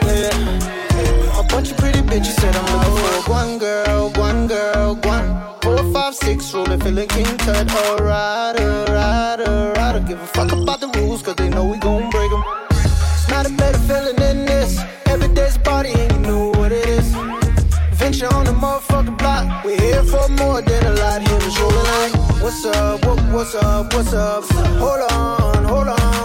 [0.05, 1.39] Yeah.
[1.39, 5.10] A bunch of pretty bitches said I'm looking for one girl, one girl, one.
[6.31, 7.69] Six, rolling, feeling king cut.
[7.75, 9.95] Alright, alright, alright.
[9.95, 12.41] Don't give a fuck about the rules, cause they know we gon' break them.
[12.69, 14.79] It's not a better feeling than this.
[15.07, 17.13] Every day's a party and you know what it is.
[17.99, 19.65] Venture on the motherfucking block.
[19.65, 21.27] We're here for more than a lot.
[21.27, 24.45] Here is rolling like, what's up, what, what's up, what's up?
[24.79, 26.20] Hold on, hold on.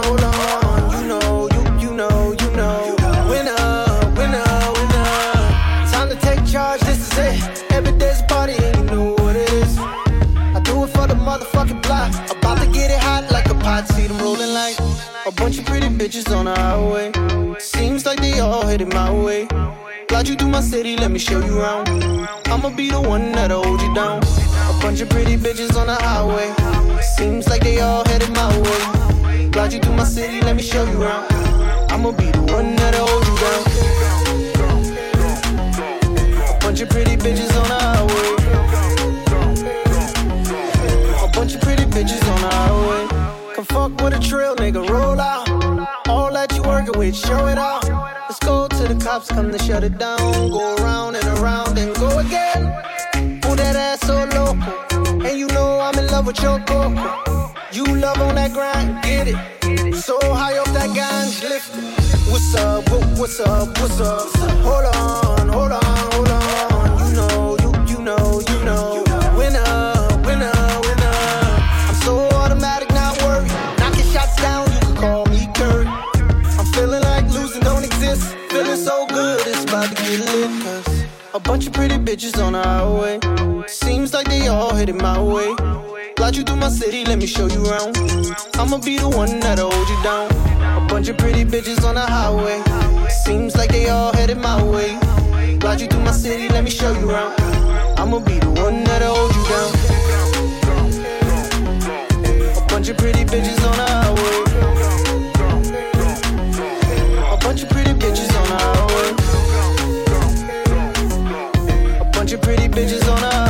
[16.07, 17.11] Bitches on the highway.
[17.59, 19.45] Seems like they all headed my way.
[20.07, 21.89] Glide you through my city, let me show you around.
[22.47, 24.23] I'ma be the one that'll hold you down.
[24.23, 26.53] A bunch of pretty bitches on the highway.
[27.17, 29.49] Seems like they all headed my way.
[29.49, 31.25] Glide you through my city, let me show you around.
[31.91, 33.63] I'ma be the one that'll hold you down.
[36.55, 38.29] A bunch of pretty bitches on the highway.
[41.21, 43.07] A bunch of pretty bitches on the highway.
[43.55, 45.46] Come fuck with a trail, nigga, roll out.
[46.67, 47.87] Working with, show it out.
[48.27, 50.17] Let's go to the cops, come to shut it down.
[50.51, 53.39] Go around and around and go again.
[53.41, 55.25] Pull that ass so local.
[55.25, 57.53] And you know I'm in love with your coco.
[57.71, 59.95] You love on that grind, get it.
[59.95, 62.31] So high off that ganj, lift it.
[62.31, 64.27] What's up, what, what's up, what's up?
[64.67, 66.76] Hold on, hold on, hold on.
[82.07, 83.19] Bitches on the highway.
[83.67, 85.53] Seems like they all headed my way.
[86.15, 87.97] Glide you through my city, let me show you around.
[88.55, 90.31] I'ma be the one that'll hold you down.
[90.81, 92.63] A bunch of pretty bitches on the highway.
[93.09, 94.97] Seems like they all headed my way.
[95.59, 97.35] Glide you through my city, let me show you around.
[97.99, 99.71] I'ma be the one that'll hold you down.
[102.55, 104.37] A bunch of pretty bitches on the highway.
[107.33, 108.86] A bunch of pretty bitches on the highway.
[112.27, 113.23] Bunch of pretty bitches on.
[113.23, 113.46] A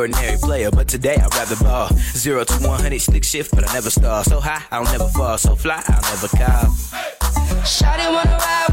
[0.00, 1.88] ordinary player, but today I'd rather ball.
[2.14, 4.24] Zero to 100, stick shift, but I never stall.
[4.24, 5.36] So high, I'll never fall.
[5.36, 6.72] So fly, I'll never call.
[7.68, 8.69] Shawty wanna ride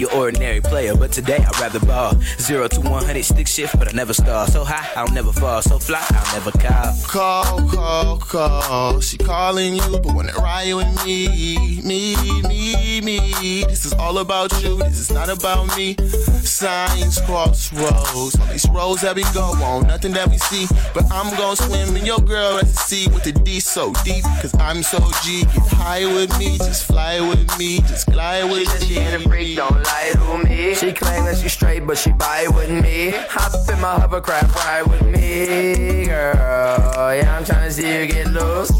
[0.00, 2.14] you're ordinary player, but today I'd rather ball.
[2.38, 4.46] Zero to 100, stick shift, but I never stall.
[4.46, 5.60] So high, I'll never fall.
[5.60, 6.94] So fly, I'll never call.
[7.06, 9.00] Call, call, call.
[9.00, 13.64] She calling you, but wanna ride with me, me, me, me.
[13.64, 14.78] This is all about you.
[14.78, 15.96] This is not about me.
[16.42, 18.38] Signs, crossroads.
[18.38, 20.66] All these roads that we go on, nothing that we see.
[20.92, 24.24] But I'm gonna swim in your girl at the sea with the D so deep.
[24.40, 25.44] Cause I'm so G.
[25.44, 28.86] Get high with me, just fly with me, just glide with me.
[28.86, 30.74] She ain't a freak, don't lie to me.
[30.74, 33.12] She claim that she straight, but she buy with me.
[33.30, 37.14] Hop in my hovercraft, ride with me, girl.
[37.14, 38.70] Yeah, I'm tryna see you get loose.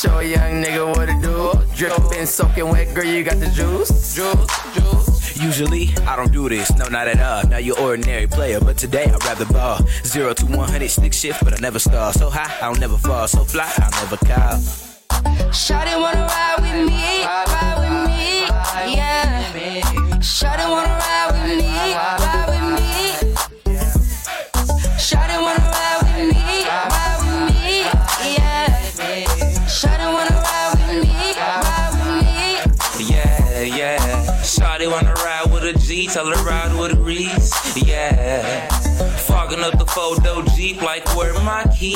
[0.00, 1.52] Show a young nigga what to do.
[1.74, 4.14] Drippin', soaking wet, girl, you got the juice.
[4.14, 5.07] Juice, juice.
[5.40, 7.48] Usually, I don't do this, no, not at all.
[7.48, 9.78] Now you're ordinary player, but today I'd rather ball.
[10.04, 12.12] Zero to 100, stick shift, but I never stall.
[12.12, 13.28] So high, I'll never fall.
[13.28, 14.58] So fly, I'll never call.
[15.52, 20.18] Shawty wanna ride with me, ride with me, yeah.
[20.20, 21.07] Shawty wanna ride
[36.18, 37.76] tell her ride with a.
[37.76, 38.67] Yeah.
[39.58, 41.94] Fogging up the photo Jeep like where my key.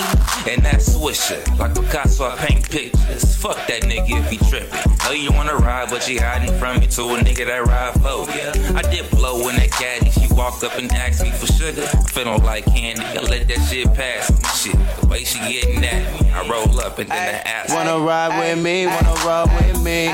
[0.48, 3.36] And that swisher, like Picasso, I paint pictures.
[3.36, 4.78] Fuck that nigga if he trippin'.
[5.04, 8.30] Know you wanna ride, but you hiding from me to a nigga that ride for
[8.36, 8.78] yeah.
[8.78, 10.10] I did blow in that caddy.
[10.10, 11.82] She walked up and asked me for sugar.
[12.12, 13.02] Feeling like candy.
[13.02, 14.30] I let that shit pass.
[14.60, 17.74] Shit, the way she getting at me, I roll up and then I ask.
[17.74, 20.08] Wanna ride with me, wanna roll with me.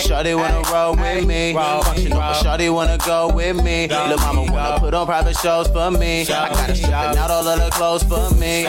[0.00, 1.52] Shawty wanna roll with me.
[1.52, 3.88] Functional, but Shawty wanna go with me.
[3.88, 6.22] Lil' mama wanna put on private shows for me.
[6.22, 8.66] I gotta strippin' out all of the clothes for me.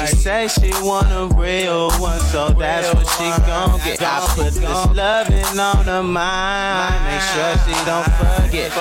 [0.00, 4.02] She say she want a real one, so that's what she gon' get.
[4.02, 6.94] I put this loving on her mind.
[7.04, 8.72] Make sure she don't forget.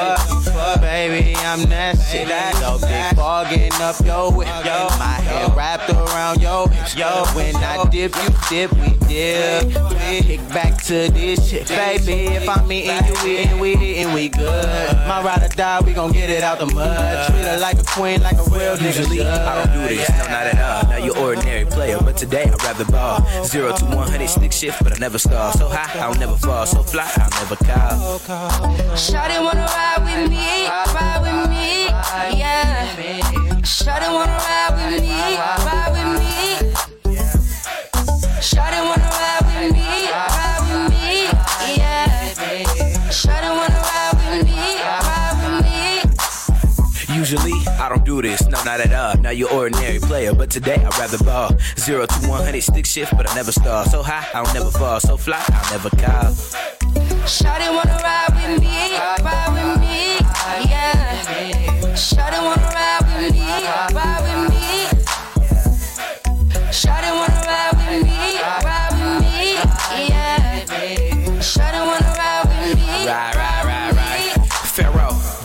[0.82, 2.28] Baby, I'm that shit.
[2.58, 4.48] So big fogging up your whip.
[4.48, 6.96] My hair wrapped around hips.
[6.96, 9.72] Yo, when I dip, you dip, we dip.
[10.24, 12.36] Kick back to this shit, baby.
[12.36, 14.96] If I'm eating you, eating, we eating, we good.
[15.08, 17.30] My ride or die, we gon' get it out the mud.
[17.30, 18.86] Treat her like a queen, like a real nigga.
[18.86, 20.90] Usually, I don't do this, no, not at all.
[20.90, 23.20] Now you're ordinary player, but today I'd rather ball.
[23.44, 25.52] Zero to 100, stick shift, but I never stall.
[25.54, 26.66] So high, I'll never fall.
[26.66, 28.20] So fly, I'll never call.
[28.96, 31.88] Shawty wanna ride with me, ride with me,
[32.38, 32.88] yeah.
[33.62, 35.97] Shawty wanna ride with me, ride with me.
[48.08, 49.22] Do this, no, not at all.
[49.22, 51.52] Now you're ordinary player, but today I'd rather ball.
[51.78, 53.84] Zero to 100, stick shift, but I never stall.
[53.84, 55.02] So high, I'll never fall.
[55.02, 56.32] So fly, I'll never call.
[57.28, 59.47] Shawty wanna ride with me, ride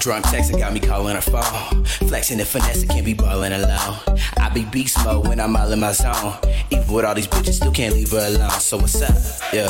[0.02, 1.84] Drunk texting got me calling her phone.
[1.84, 3.96] Flexing and finessing can't be ballin' alone.
[4.36, 6.34] I be beast mode when I'm all in my zone.
[6.72, 8.50] Even with all these bitches, still can't leave her alone.
[8.50, 9.14] So what's up?
[9.52, 9.68] Yeah,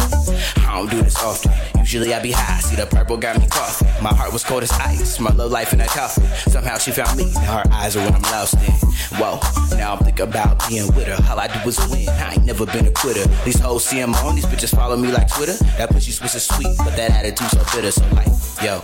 [0.67, 1.53] I don't do this often.
[1.83, 3.89] Usually I be high, see the purple got me coughing.
[4.03, 6.25] My heart was cold as ice, my low life in a coffin.
[6.51, 8.73] Somehow she found me, now her eyes are what I'm lost in.
[9.19, 9.41] Whoa,
[9.77, 11.19] now I'm thinking about being with her.
[11.31, 13.27] All I do is win, I ain't never been a quitter.
[13.45, 15.55] These hoes see I'm on, these bitches follow me like Twitter.
[15.77, 17.91] That pussy switch is sweet, but that attitude so bitter.
[17.91, 18.29] So like,
[18.63, 18.81] yo,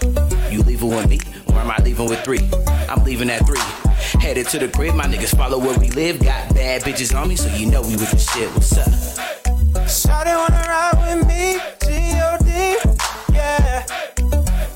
[0.51, 2.51] you leaving with me, or am I leaving with three?
[2.91, 3.61] I'm leaving at three.
[4.21, 6.23] Headed to the crib, my niggas follow where we live.
[6.23, 8.51] Got bad bitches on me, so you know we with the shit.
[8.51, 8.89] What's up?
[9.87, 11.59] Shawty wanna ride with me,
[13.49, 13.87] yeah.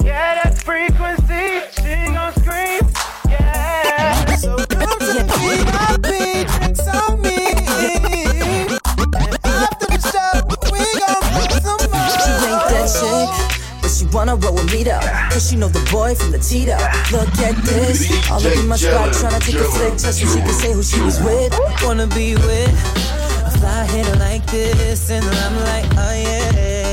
[0.04, 2.82] Yeah, that's frequency, she gon' scream,
[3.28, 4.36] yeah.
[4.36, 6.08] So come to the VIP,
[6.56, 7.38] drinks on me.
[9.44, 10.32] And after the show,
[10.72, 12.10] we gon' put some more.
[12.22, 13.28] She ain't that chick,
[13.82, 15.00] but she wanna roll with me though.
[15.30, 16.76] Cause she know the boy from the Tito.
[17.12, 20.40] Look at this, all up in my spot tryna take a flick just so she
[20.40, 21.52] can say who she was with.
[21.84, 22.72] Wanna be with
[23.46, 26.91] a fly hitter like this, and I'm like, oh yeah.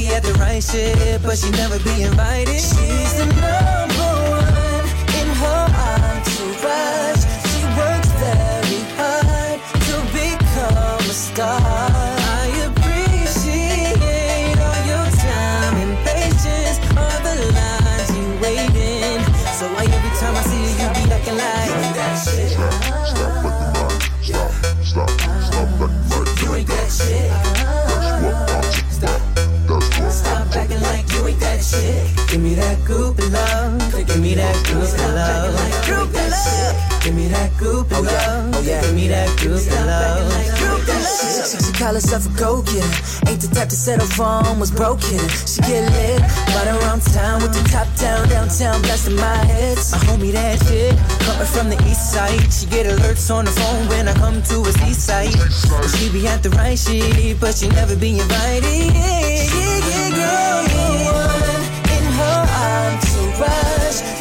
[0.00, 2.56] Be at the right shit, but she never be invited.
[2.56, 7.20] She's the number one in her entourage.
[7.52, 11.60] She works very hard to become a star.
[11.60, 19.20] I appreciate all your time and patience, all the lines you waiting.
[19.60, 22.56] So why every time I see you, you be acting like that shit?
[24.24, 25.59] You
[34.40, 35.54] love.
[37.02, 38.54] Give me that goopy love.
[38.54, 38.82] Goopy love.
[38.82, 40.24] Give me that goopy love.
[40.24, 41.30] Give me that goopy love.
[41.50, 43.28] She call herself a go-getter.
[43.28, 45.28] Ain't the type to settle for almost broke hitter.
[45.48, 46.20] She get lit,
[46.54, 49.92] right around town with the top down, downtown, blasting my hits.
[49.92, 52.52] My homie that shit, coming from the east side.
[52.52, 55.32] She get alerts on the phone when I come to a east side.
[55.96, 58.64] She be at the right shit, but she never be invited.
[58.64, 61.10] Yeah, yeah, yeah, yeah.
[61.10, 61.62] One
[61.96, 64.19] in her entourage, she works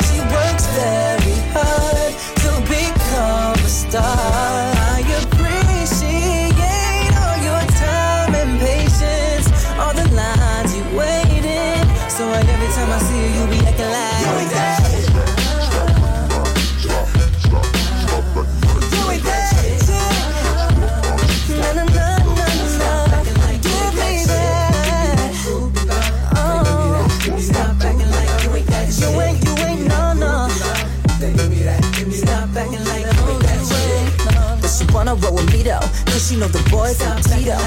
[36.40, 37.58] know the boy from Tito.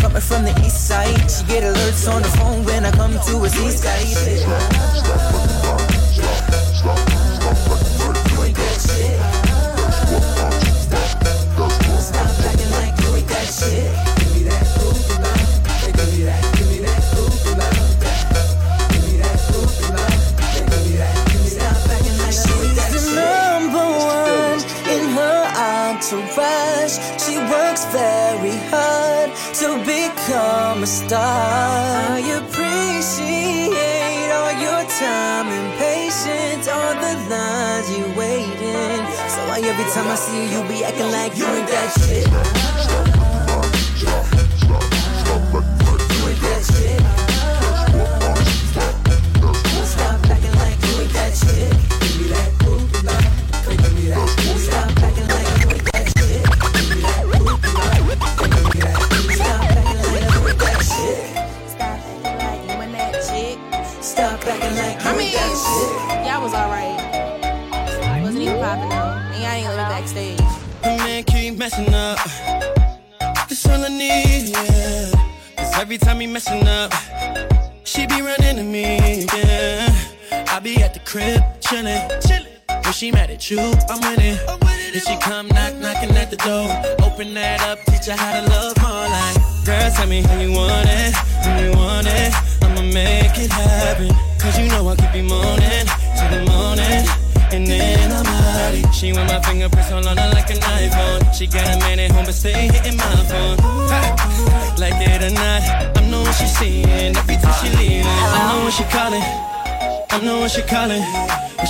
[0.00, 3.36] Coming from the east side, she get alerts on the phone when I come to
[3.38, 5.53] a east side.
[39.74, 43.13] Every time I see you, you be acting like you ain't that shit?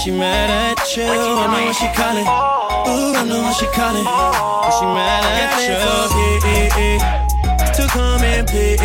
[0.05, 2.29] She mad at you, I know when she calling.
[2.29, 4.05] Ooh, I know when she calling.
[4.05, 7.73] She mad at you, yeah, yeah, yeah.
[7.73, 8.77] To come and play.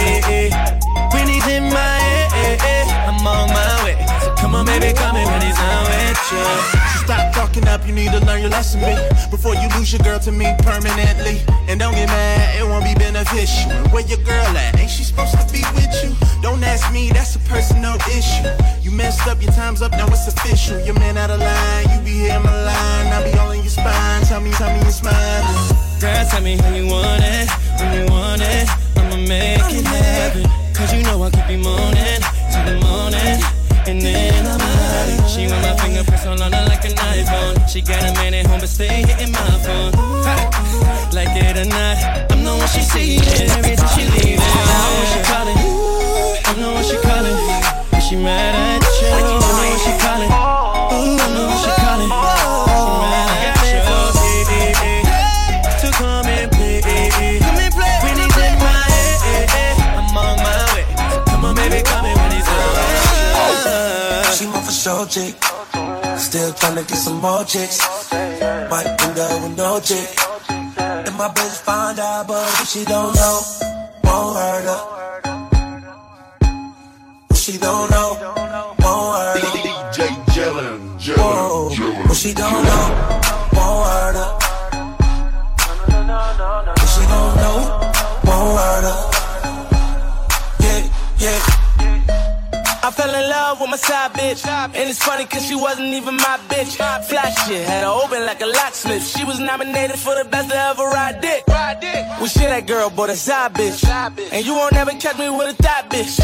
[1.12, 2.00] When he's in my
[2.32, 3.98] head, I'm on my way.
[4.24, 6.79] So come on, baby, come in when he's not with you.
[7.10, 8.94] Stop fucking up, you need to learn your lesson, B.
[9.32, 11.42] Before you lose your girl to me permanently.
[11.68, 13.72] And don't get mad, it won't be beneficial.
[13.90, 14.78] Where your girl at?
[14.78, 16.14] Ain't she supposed to be with you?
[16.44, 18.46] Don't ask me, that's a personal issue.
[18.84, 20.80] You messed up, your time's up, now it's official.
[20.86, 23.08] Your man out of line, you be hitting my line.
[23.08, 25.74] I be all in your spine, tell me, tell me you're smiling.
[26.00, 27.50] Girl, tell me how you want it,
[27.80, 28.70] when you want it.
[28.98, 30.46] I'ma make it happen.
[30.76, 32.22] Cause you know I keep you moaning
[32.54, 33.59] till the morning.
[33.90, 35.28] And then I'm.
[35.28, 37.68] She want my fingerprints all on her like an iPhone.
[37.68, 39.94] She got a man at home, but stay hitting my phone.
[41.12, 44.40] Like it or not, I'm the one she seeing every time she leaving.
[44.40, 45.58] I know when she calling.
[46.46, 47.38] I know when she calling.
[47.90, 49.49] When she mad at you.
[64.90, 65.36] Want chick.
[66.18, 67.78] Still tryna get some more chicks.
[68.12, 70.10] Might end up with no chick.
[70.50, 73.42] And my bitch find out, but if she don't know,
[74.04, 74.82] won't hurt her.
[77.30, 78.18] If she don't know.
[78.80, 79.50] Won't hurt her.
[79.62, 80.00] DJ
[80.34, 80.82] Jellin,
[81.18, 83.29] Whoa, Jellin, what she don't know.
[92.90, 94.44] I fell in love with my side bitch.
[94.48, 96.74] And it's funny cause she wasn't even my bitch.
[97.06, 99.06] Flash shit, had her open like a locksmith.
[99.06, 101.44] She was nominated for the best to ever ride dick.
[102.20, 103.86] We shit, that girl, boy, a side bitch.
[104.34, 106.18] And you won't ever catch me with a thought bitch.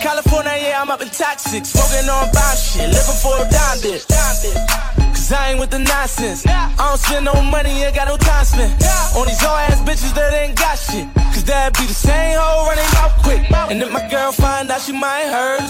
[0.00, 1.66] California, yeah, I'm up in toxic.
[1.66, 4.97] Smoking on bomb shit, living for a dime bitch.
[5.28, 6.46] Cause I ain't with the nonsense.
[6.46, 8.72] I don't spend no money, ain't got no time spent.
[9.12, 11.04] On these ass bitches that ain't got shit.
[11.36, 13.44] Cause that be the same hoe running mouth quick.
[13.68, 15.60] And if my girl find out she might hurt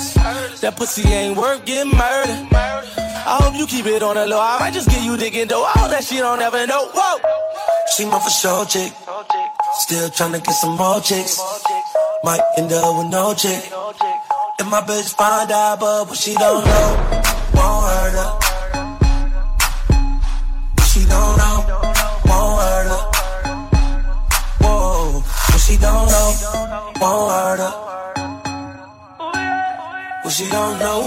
[0.62, 2.46] that pussy ain't worth getting murdered.
[2.54, 4.38] I hope you keep it on the low.
[4.38, 5.66] I might just get you digging though.
[5.74, 6.86] All that shit don't ever know.
[6.94, 7.18] Whoa!
[7.96, 8.94] She my for sure chick.
[9.82, 11.34] Still tryna get some more chicks.
[12.22, 13.58] Might end up with no chick.
[14.60, 16.88] If my bitch find out, but what she don't know,
[17.58, 18.47] won't hurt her.
[21.08, 21.56] Don't know,
[22.28, 23.02] won't hurt her.
[24.62, 26.28] Whoa, what she don't know,
[27.00, 27.74] won't hurt her.
[30.22, 30.98] What she don't know,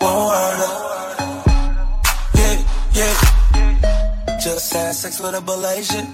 [0.00, 0.72] won't hurt her.
[2.38, 2.56] Yeah,
[2.98, 3.14] yeah.
[4.40, 6.06] Just had sex with a Malaysian.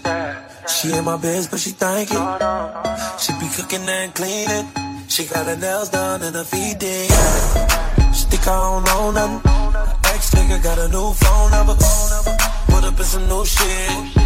[0.68, 3.20] She in my biz, but she thank it.
[3.20, 4.66] She be cooking and cleaning.
[5.08, 7.10] She got her nails done and her feet did.
[8.14, 9.50] She think I don't know nothing.
[10.12, 11.76] Ex nigga got a new phone number.
[13.04, 14.16] Some new shit.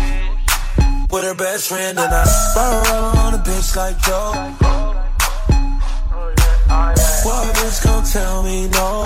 [1.12, 2.87] With her best friend and I burn
[3.18, 4.33] on a bitch like Joe.
[7.25, 9.05] What bitch gon' tell me no?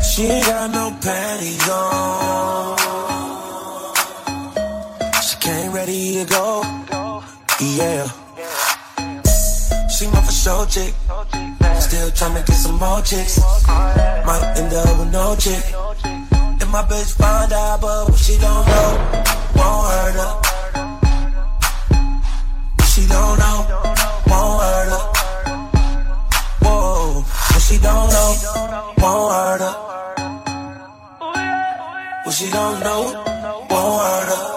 [0.00, 2.78] She ain't got no panties on.
[5.22, 6.62] She came ready to go.
[7.60, 8.08] Yeah.
[9.88, 10.94] She my for sure chick.
[11.78, 13.38] Still tryna get some more chicks.
[13.68, 15.85] Might end up with no chick.
[16.76, 18.90] My bitch find out, but she don't know,
[19.56, 20.32] won't hurt her.
[22.84, 23.56] She don't know,
[24.26, 25.04] won't hurt her.
[26.60, 28.30] Whoa, what she don't know,
[28.98, 29.74] won't hurt her.
[32.24, 33.02] What she don't know,
[33.70, 34.55] won't hurt her.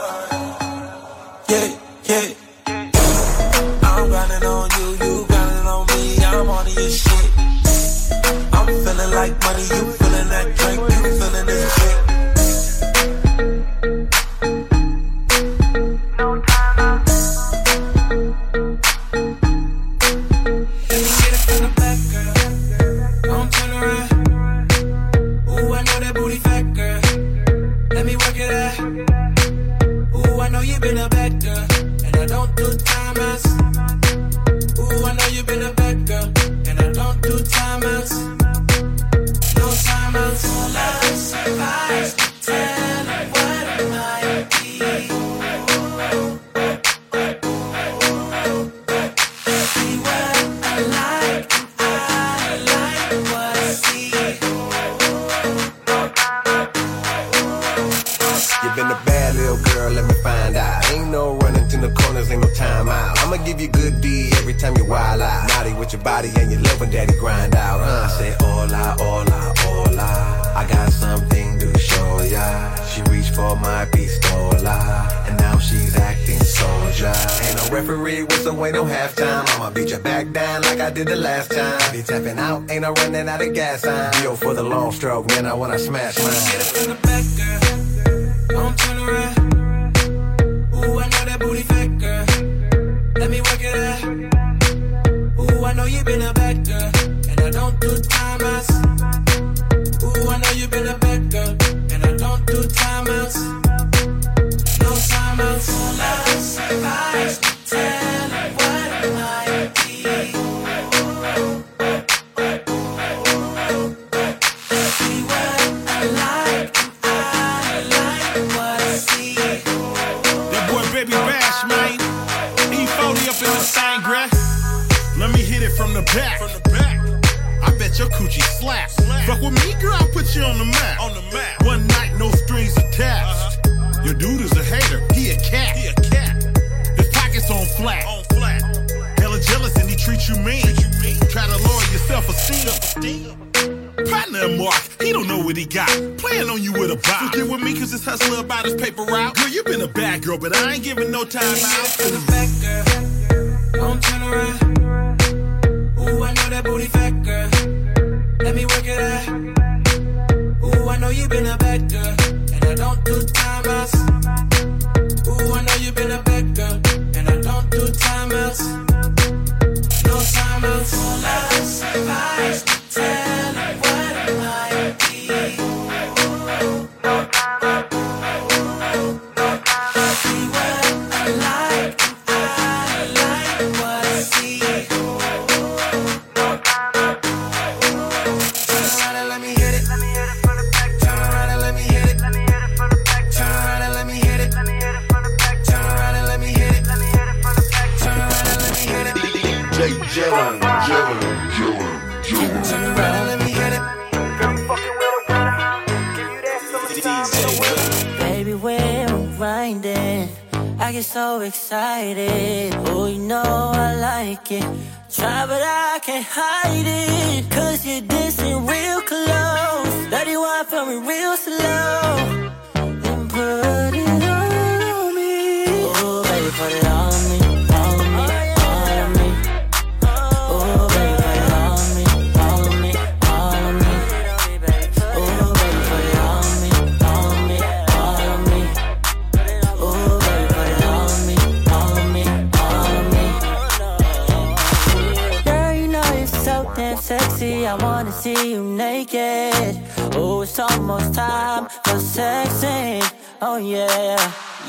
[247.70, 249.80] I wanna see you naked.
[250.16, 253.04] Oh, it's almost time for sexing.
[253.44, 254.18] Oh, yeah.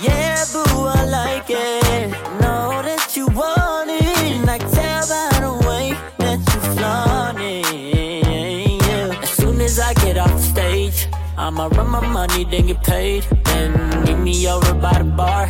[0.03, 2.11] Yeah, boo, I like it.
[2.42, 4.46] Know that you want it.
[4.46, 8.82] I can tell by the way that you flaunt it.
[8.86, 9.22] Yeah.
[9.22, 13.22] As soon as I get off stage, I'ma run my money, then get paid.
[13.44, 15.48] Then meet me over by the bar.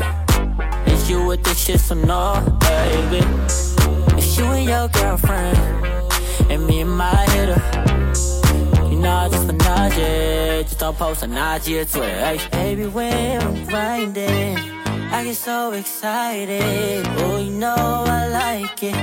[0.87, 3.27] Is you with this shit, so no, baby.
[4.17, 5.59] It's you and your girlfriend,
[6.51, 7.63] and me and my hitter.
[8.91, 12.19] You know just menage it, just don't post a or Twitter.
[12.27, 14.59] Hey, baby, when I'm grinding,
[15.13, 17.07] I get so excited.
[17.19, 18.95] Oh, you know I like it.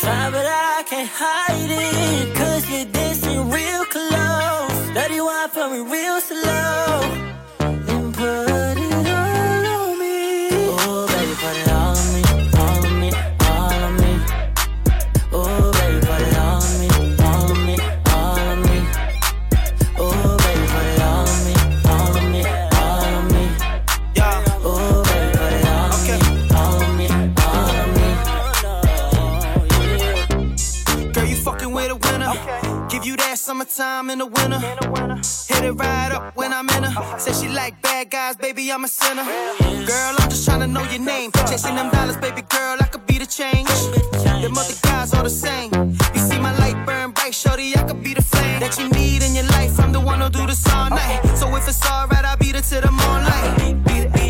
[0.00, 2.36] Try, but I can't hide it.
[2.36, 4.94] Cause you're dancing real close.
[4.94, 7.31] Dirty wine for me real slow.
[33.42, 34.60] Summertime in the winter.
[34.60, 37.18] Hit it right up when I'm in her.
[37.18, 39.24] Said she like bad guys, baby, I'm a sinner.
[39.24, 41.32] Girl, I'm just trying to know your name.
[41.50, 43.68] Chasing them dollars, baby girl, I could be the change.
[44.42, 45.70] Them other guys all the same.
[46.14, 49.24] You see my light burn bright, shorty, I could be the flame that you need
[49.24, 49.78] in your life.
[49.80, 51.20] I'm the one who'll do this all night.
[51.34, 52.92] So if it's alright, I'll beat it to the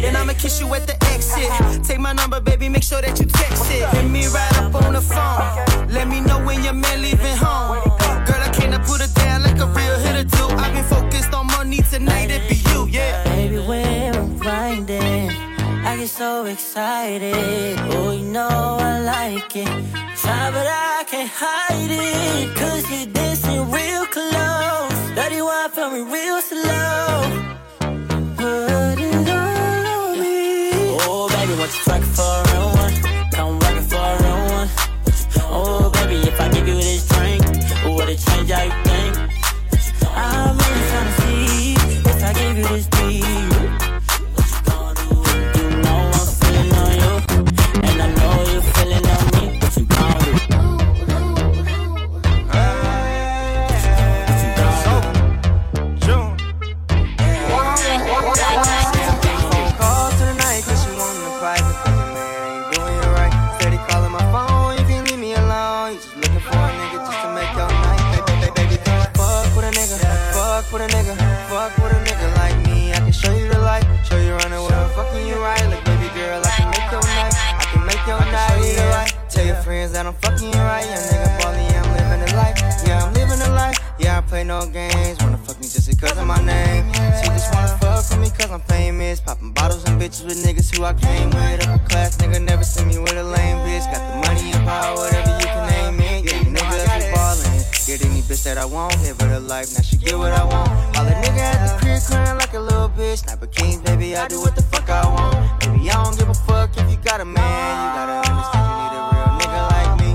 [0.02, 0.04] it.
[0.04, 1.84] And I'ma kiss you at the exit.
[1.84, 3.86] Take my number, baby, make sure that you text it.
[3.90, 5.88] Hit me right up on the phone.
[5.88, 8.01] Let me know when your man leaving home.
[9.62, 10.44] A real hitter do.
[10.62, 13.22] I've been focused on money tonight, it be you, yeah.
[13.24, 13.58] Baby,
[14.38, 15.30] grinding,
[15.88, 17.78] I get so excited.
[17.94, 19.72] Oh, you know I like it.
[20.22, 22.56] Try, but I can't hide it.
[22.56, 24.98] Cause you're dancing real close.
[25.14, 26.41] Dirty wine me real
[90.24, 91.66] with niggas who I came with.
[91.66, 93.84] Upper class nigga never see me with a lame bitch.
[93.90, 96.24] Got the money and power, whatever you can name it.
[96.24, 97.62] Yeah, you niggas be ballin'.
[97.86, 99.74] Get any bitch that I want, live her the life.
[99.74, 100.70] Now she get what I want.
[100.96, 103.18] All the nigga at the crib crying like a little bitch.
[103.24, 105.60] Sniper Kings, baby, I do what the fuck I want.
[105.60, 107.72] Baby, I don't give a fuck if you got a man.
[107.82, 110.10] You gotta understand you need a real nigga like me.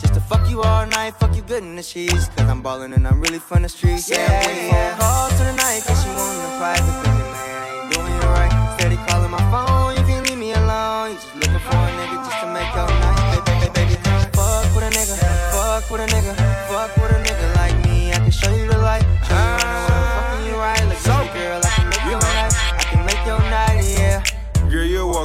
[0.00, 2.28] Just to fuck you all night, fuck you good in the sheets.
[2.36, 4.10] Cause I'm ballin' and I'm really from the streets.
[4.10, 5.82] Yeah, waiting for calls to the night.
[5.86, 6.84] Cause she want a private.
[7.04, 7.69] Cause man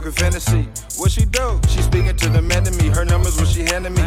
[0.06, 1.00] Girl, you a walking fantasy.
[1.00, 1.60] What she do?
[1.68, 2.90] She speaking to the man to me.
[2.90, 4.04] Her numbers what she handed me.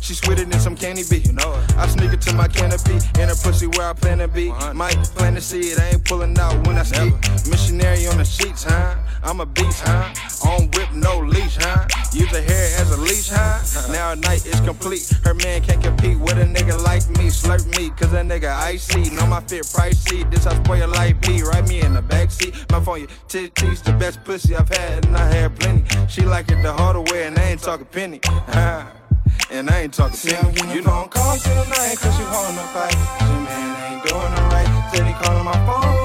[0.00, 1.18] She sweeter than some candy bee.
[1.18, 1.76] You know it.
[1.76, 4.52] I sneak it to my canopy in her pussy where I plan to be.
[4.72, 5.78] Might plant to see it.
[5.78, 7.12] I ain't pulling out when I ski.
[7.50, 8.96] Missionary on the sheets, huh?
[9.22, 10.12] I'm a beast, huh?
[10.44, 11.86] On whip, no leash, huh?
[12.12, 13.60] Use her hair as a leash, huh?
[13.92, 15.10] Now at night is complete.
[15.24, 17.26] Her man can't compete with a nigga like me.
[17.28, 19.10] Slurp me, cause that nigga icy.
[19.10, 20.28] Know my fit pricey.
[20.30, 21.42] This how spoil your life be.
[21.42, 22.70] Right me in the backseat.
[22.70, 25.84] My phone, your titties, the best pussy I've had, and I had plenty.
[26.08, 28.20] She like it the harder way, and I ain't talking penny.
[28.24, 28.86] Huh?
[29.50, 30.74] And I ain't talking penny.
[30.74, 32.96] You know I'm calling tonight, cause she wanna fight.
[33.18, 34.88] She man ain't doing it right.
[34.92, 36.03] Steady calling my phone,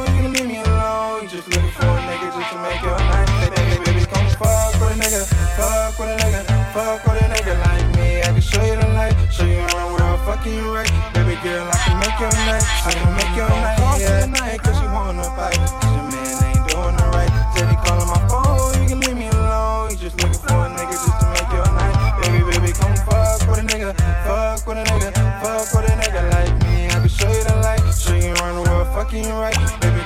[5.09, 5.25] nigga.
[5.57, 6.41] Fuck with a nigga.
[6.73, 8.21] Fuck with a nigga like me.
[8.21, 9.15] I can show you the light.
[9.31, 10.91] Show you around where I'm fucking right.
[11.13, 12.63] Baby girl, I can make your night.
[12.85, 13.77] I can make your night.
[13.79, 14.25] Call yeah.
[14.25, 15.57] tonight, cause she wanna fight.
[15.57, 17.31] Your man ain't doing it right.
[17.53, 19.89] Steady calling my phone, you can leave me alone.
[19.91, 21.95] You just looking for a nigga just to make your night.
[22.21, 23.97] Baby, baby, come fuck with a nigga.
[24.25, 25.09] Fuck with a nigga.
[25.41, 26.85] Fuck with a nigga like me.
[26.85, 27.81] I can show you the light.
[27.97, 29.57] Show you the world fucking right.
[29.81, 29.98] Baby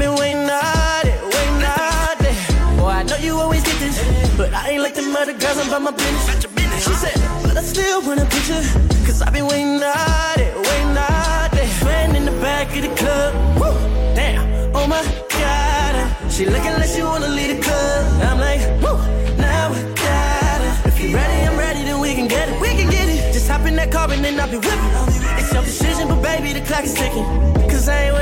[0.00, 2.36] been waiting all day, waiting all day.
[2.80, 3.96] Boy, I know you always get this,
[4.36, 5.58] but I ain't like them other girls.
[5.58, 6.84] I'm about my business.
[6.86, 8.62] She said, but I still want a picture,
[9.04, 11.68] cause I've been waiting all day, waiting all day.
[11.84, 13.30] Friend in the back of the club,
[13.60, 13.76] woo,
[14.16, 14.40] damn,
[14.74, 15.94] oh my god.
[16.00, 18.22] Uh, she looking like she wanna leave the club.
[18.28, 18.96] I'm like, woo,
[19.36, 20.88] now I got her.
[20.88, 23.34] If you ready, I'm ready, then we can get it, we can get it.
[23.34, 24.92] Just hop in that car and then I'll be whipping.
[25.36, 27.26] It's your decision, but baby, the clock is ticking.
[27.68, 28.14] Cause I ain't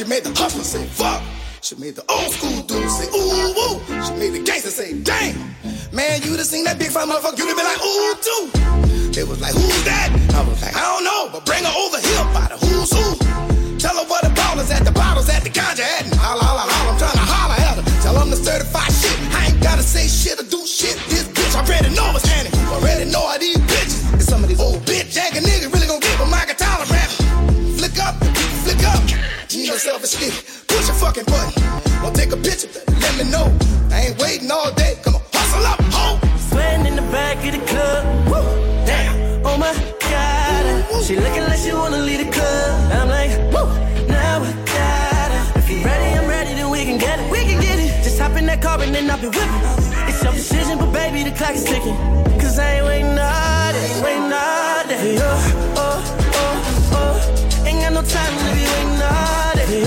[0.00, 1.20] She made the hustler say fuck.
[1.60, 3.84] She made the old school dude say ooh woo.
[4.00, 5.36] She made the gangster say damn.
[5.92, 9.12] Man, you done seen that big fat motherfucker, you done been like ooh too.
[9.12, 10.08] They was like who's that?
[10.08, 13.12] I was like I don't know, but bring her over here by the who's who.
[13.76, 16.64] Tell her where the ballers at, the bottles at, the ganja at, and holla holla
[16.64, 16.96] holla.
[16.96, 17.84] I'm trying to holla at her.
[18.00, 19.20] Tell them the certified shit.
[19.36, 20.40] I ain't gotta say shit
[29.70, 30.34] You yourself a stick.
[30.66, 31.62] Push a fucking button.
[32.02, 32.66] Don't take a picture.
[32.90, 33.46] Let me know.
[33.92, 34.98] I ain't waiting all day.
[35.04, 36.18] Come on, hustle up, ho.
[36.50, 38.02] Sweating in the back of the club.
[38.26, 38.42] Woo,
[38.84, 39.70] damn, oh my
[40.10, 41.04] god.
[41.04, 42.92] She looking like she wanna leave the club.
[42.98, 43.70] I'm like, woo,
[44.10, 45.60] now I got her.
[45.60, 47.30] If you ready, I'm ready, then we can get it.
[47.30, 48.02] We can get it.
[48.02, 49.62] Just hop in that car and then I'll be whipping.
[50.10, 51.94] It's your decision, but baby, the clock is ticking.
[52.42, 55.16] Cause I ain't waiting all day, waiting all day.
[55.22, 55.98] Oh, oh,
[56.34, 57.66] oh, oh.
[57.66, 59.49] Ain't got no time to be waiting all day.
[59.72, 59.78] Oh,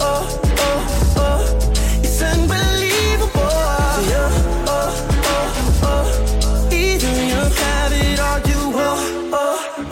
[0.00, 2.00] oh, oh, oh.
[2.02, 3.28] It's unbelievable.
[3.36, 4.00] Oh,
[4.66, 4.88] oh,
[5.28, 6.68] oh, oh.
[6.72, 9.36] Either you have it or you oh, oh,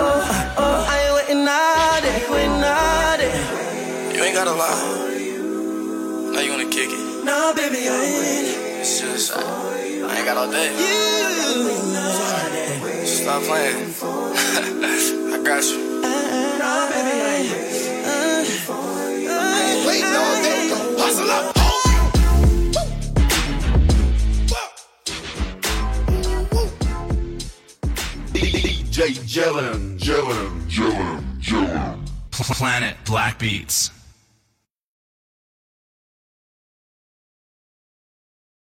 [0.01, 0.87] oh, oh.
[0.89, 3.37] I ain't waiting all day, waiting all day.
[4.17, 5.13] You ain't gotta lie.
[6.33, 7.25] Now you wanna kick it.
[7.27, 8.81] No, baby, I ain't.
[8.81, 10.73] It's just, I, I ain't got all day.
[13.05, 13.93] Stop playing.
[14.01, 15.77] I got you.
[16.03, 17.53] Uh-uh, no, baby, I ain't.
[18.07, 18.09] I
[18.41, 19.15] ain't
[19.87, 20.69] waiting all day.
[20.99, 21.55] Hustle up.
[28.33, 32.05] DJ Jellin, Jellin, Jellin, Jellin.
[32.31, 33.95] Planet Black Beats.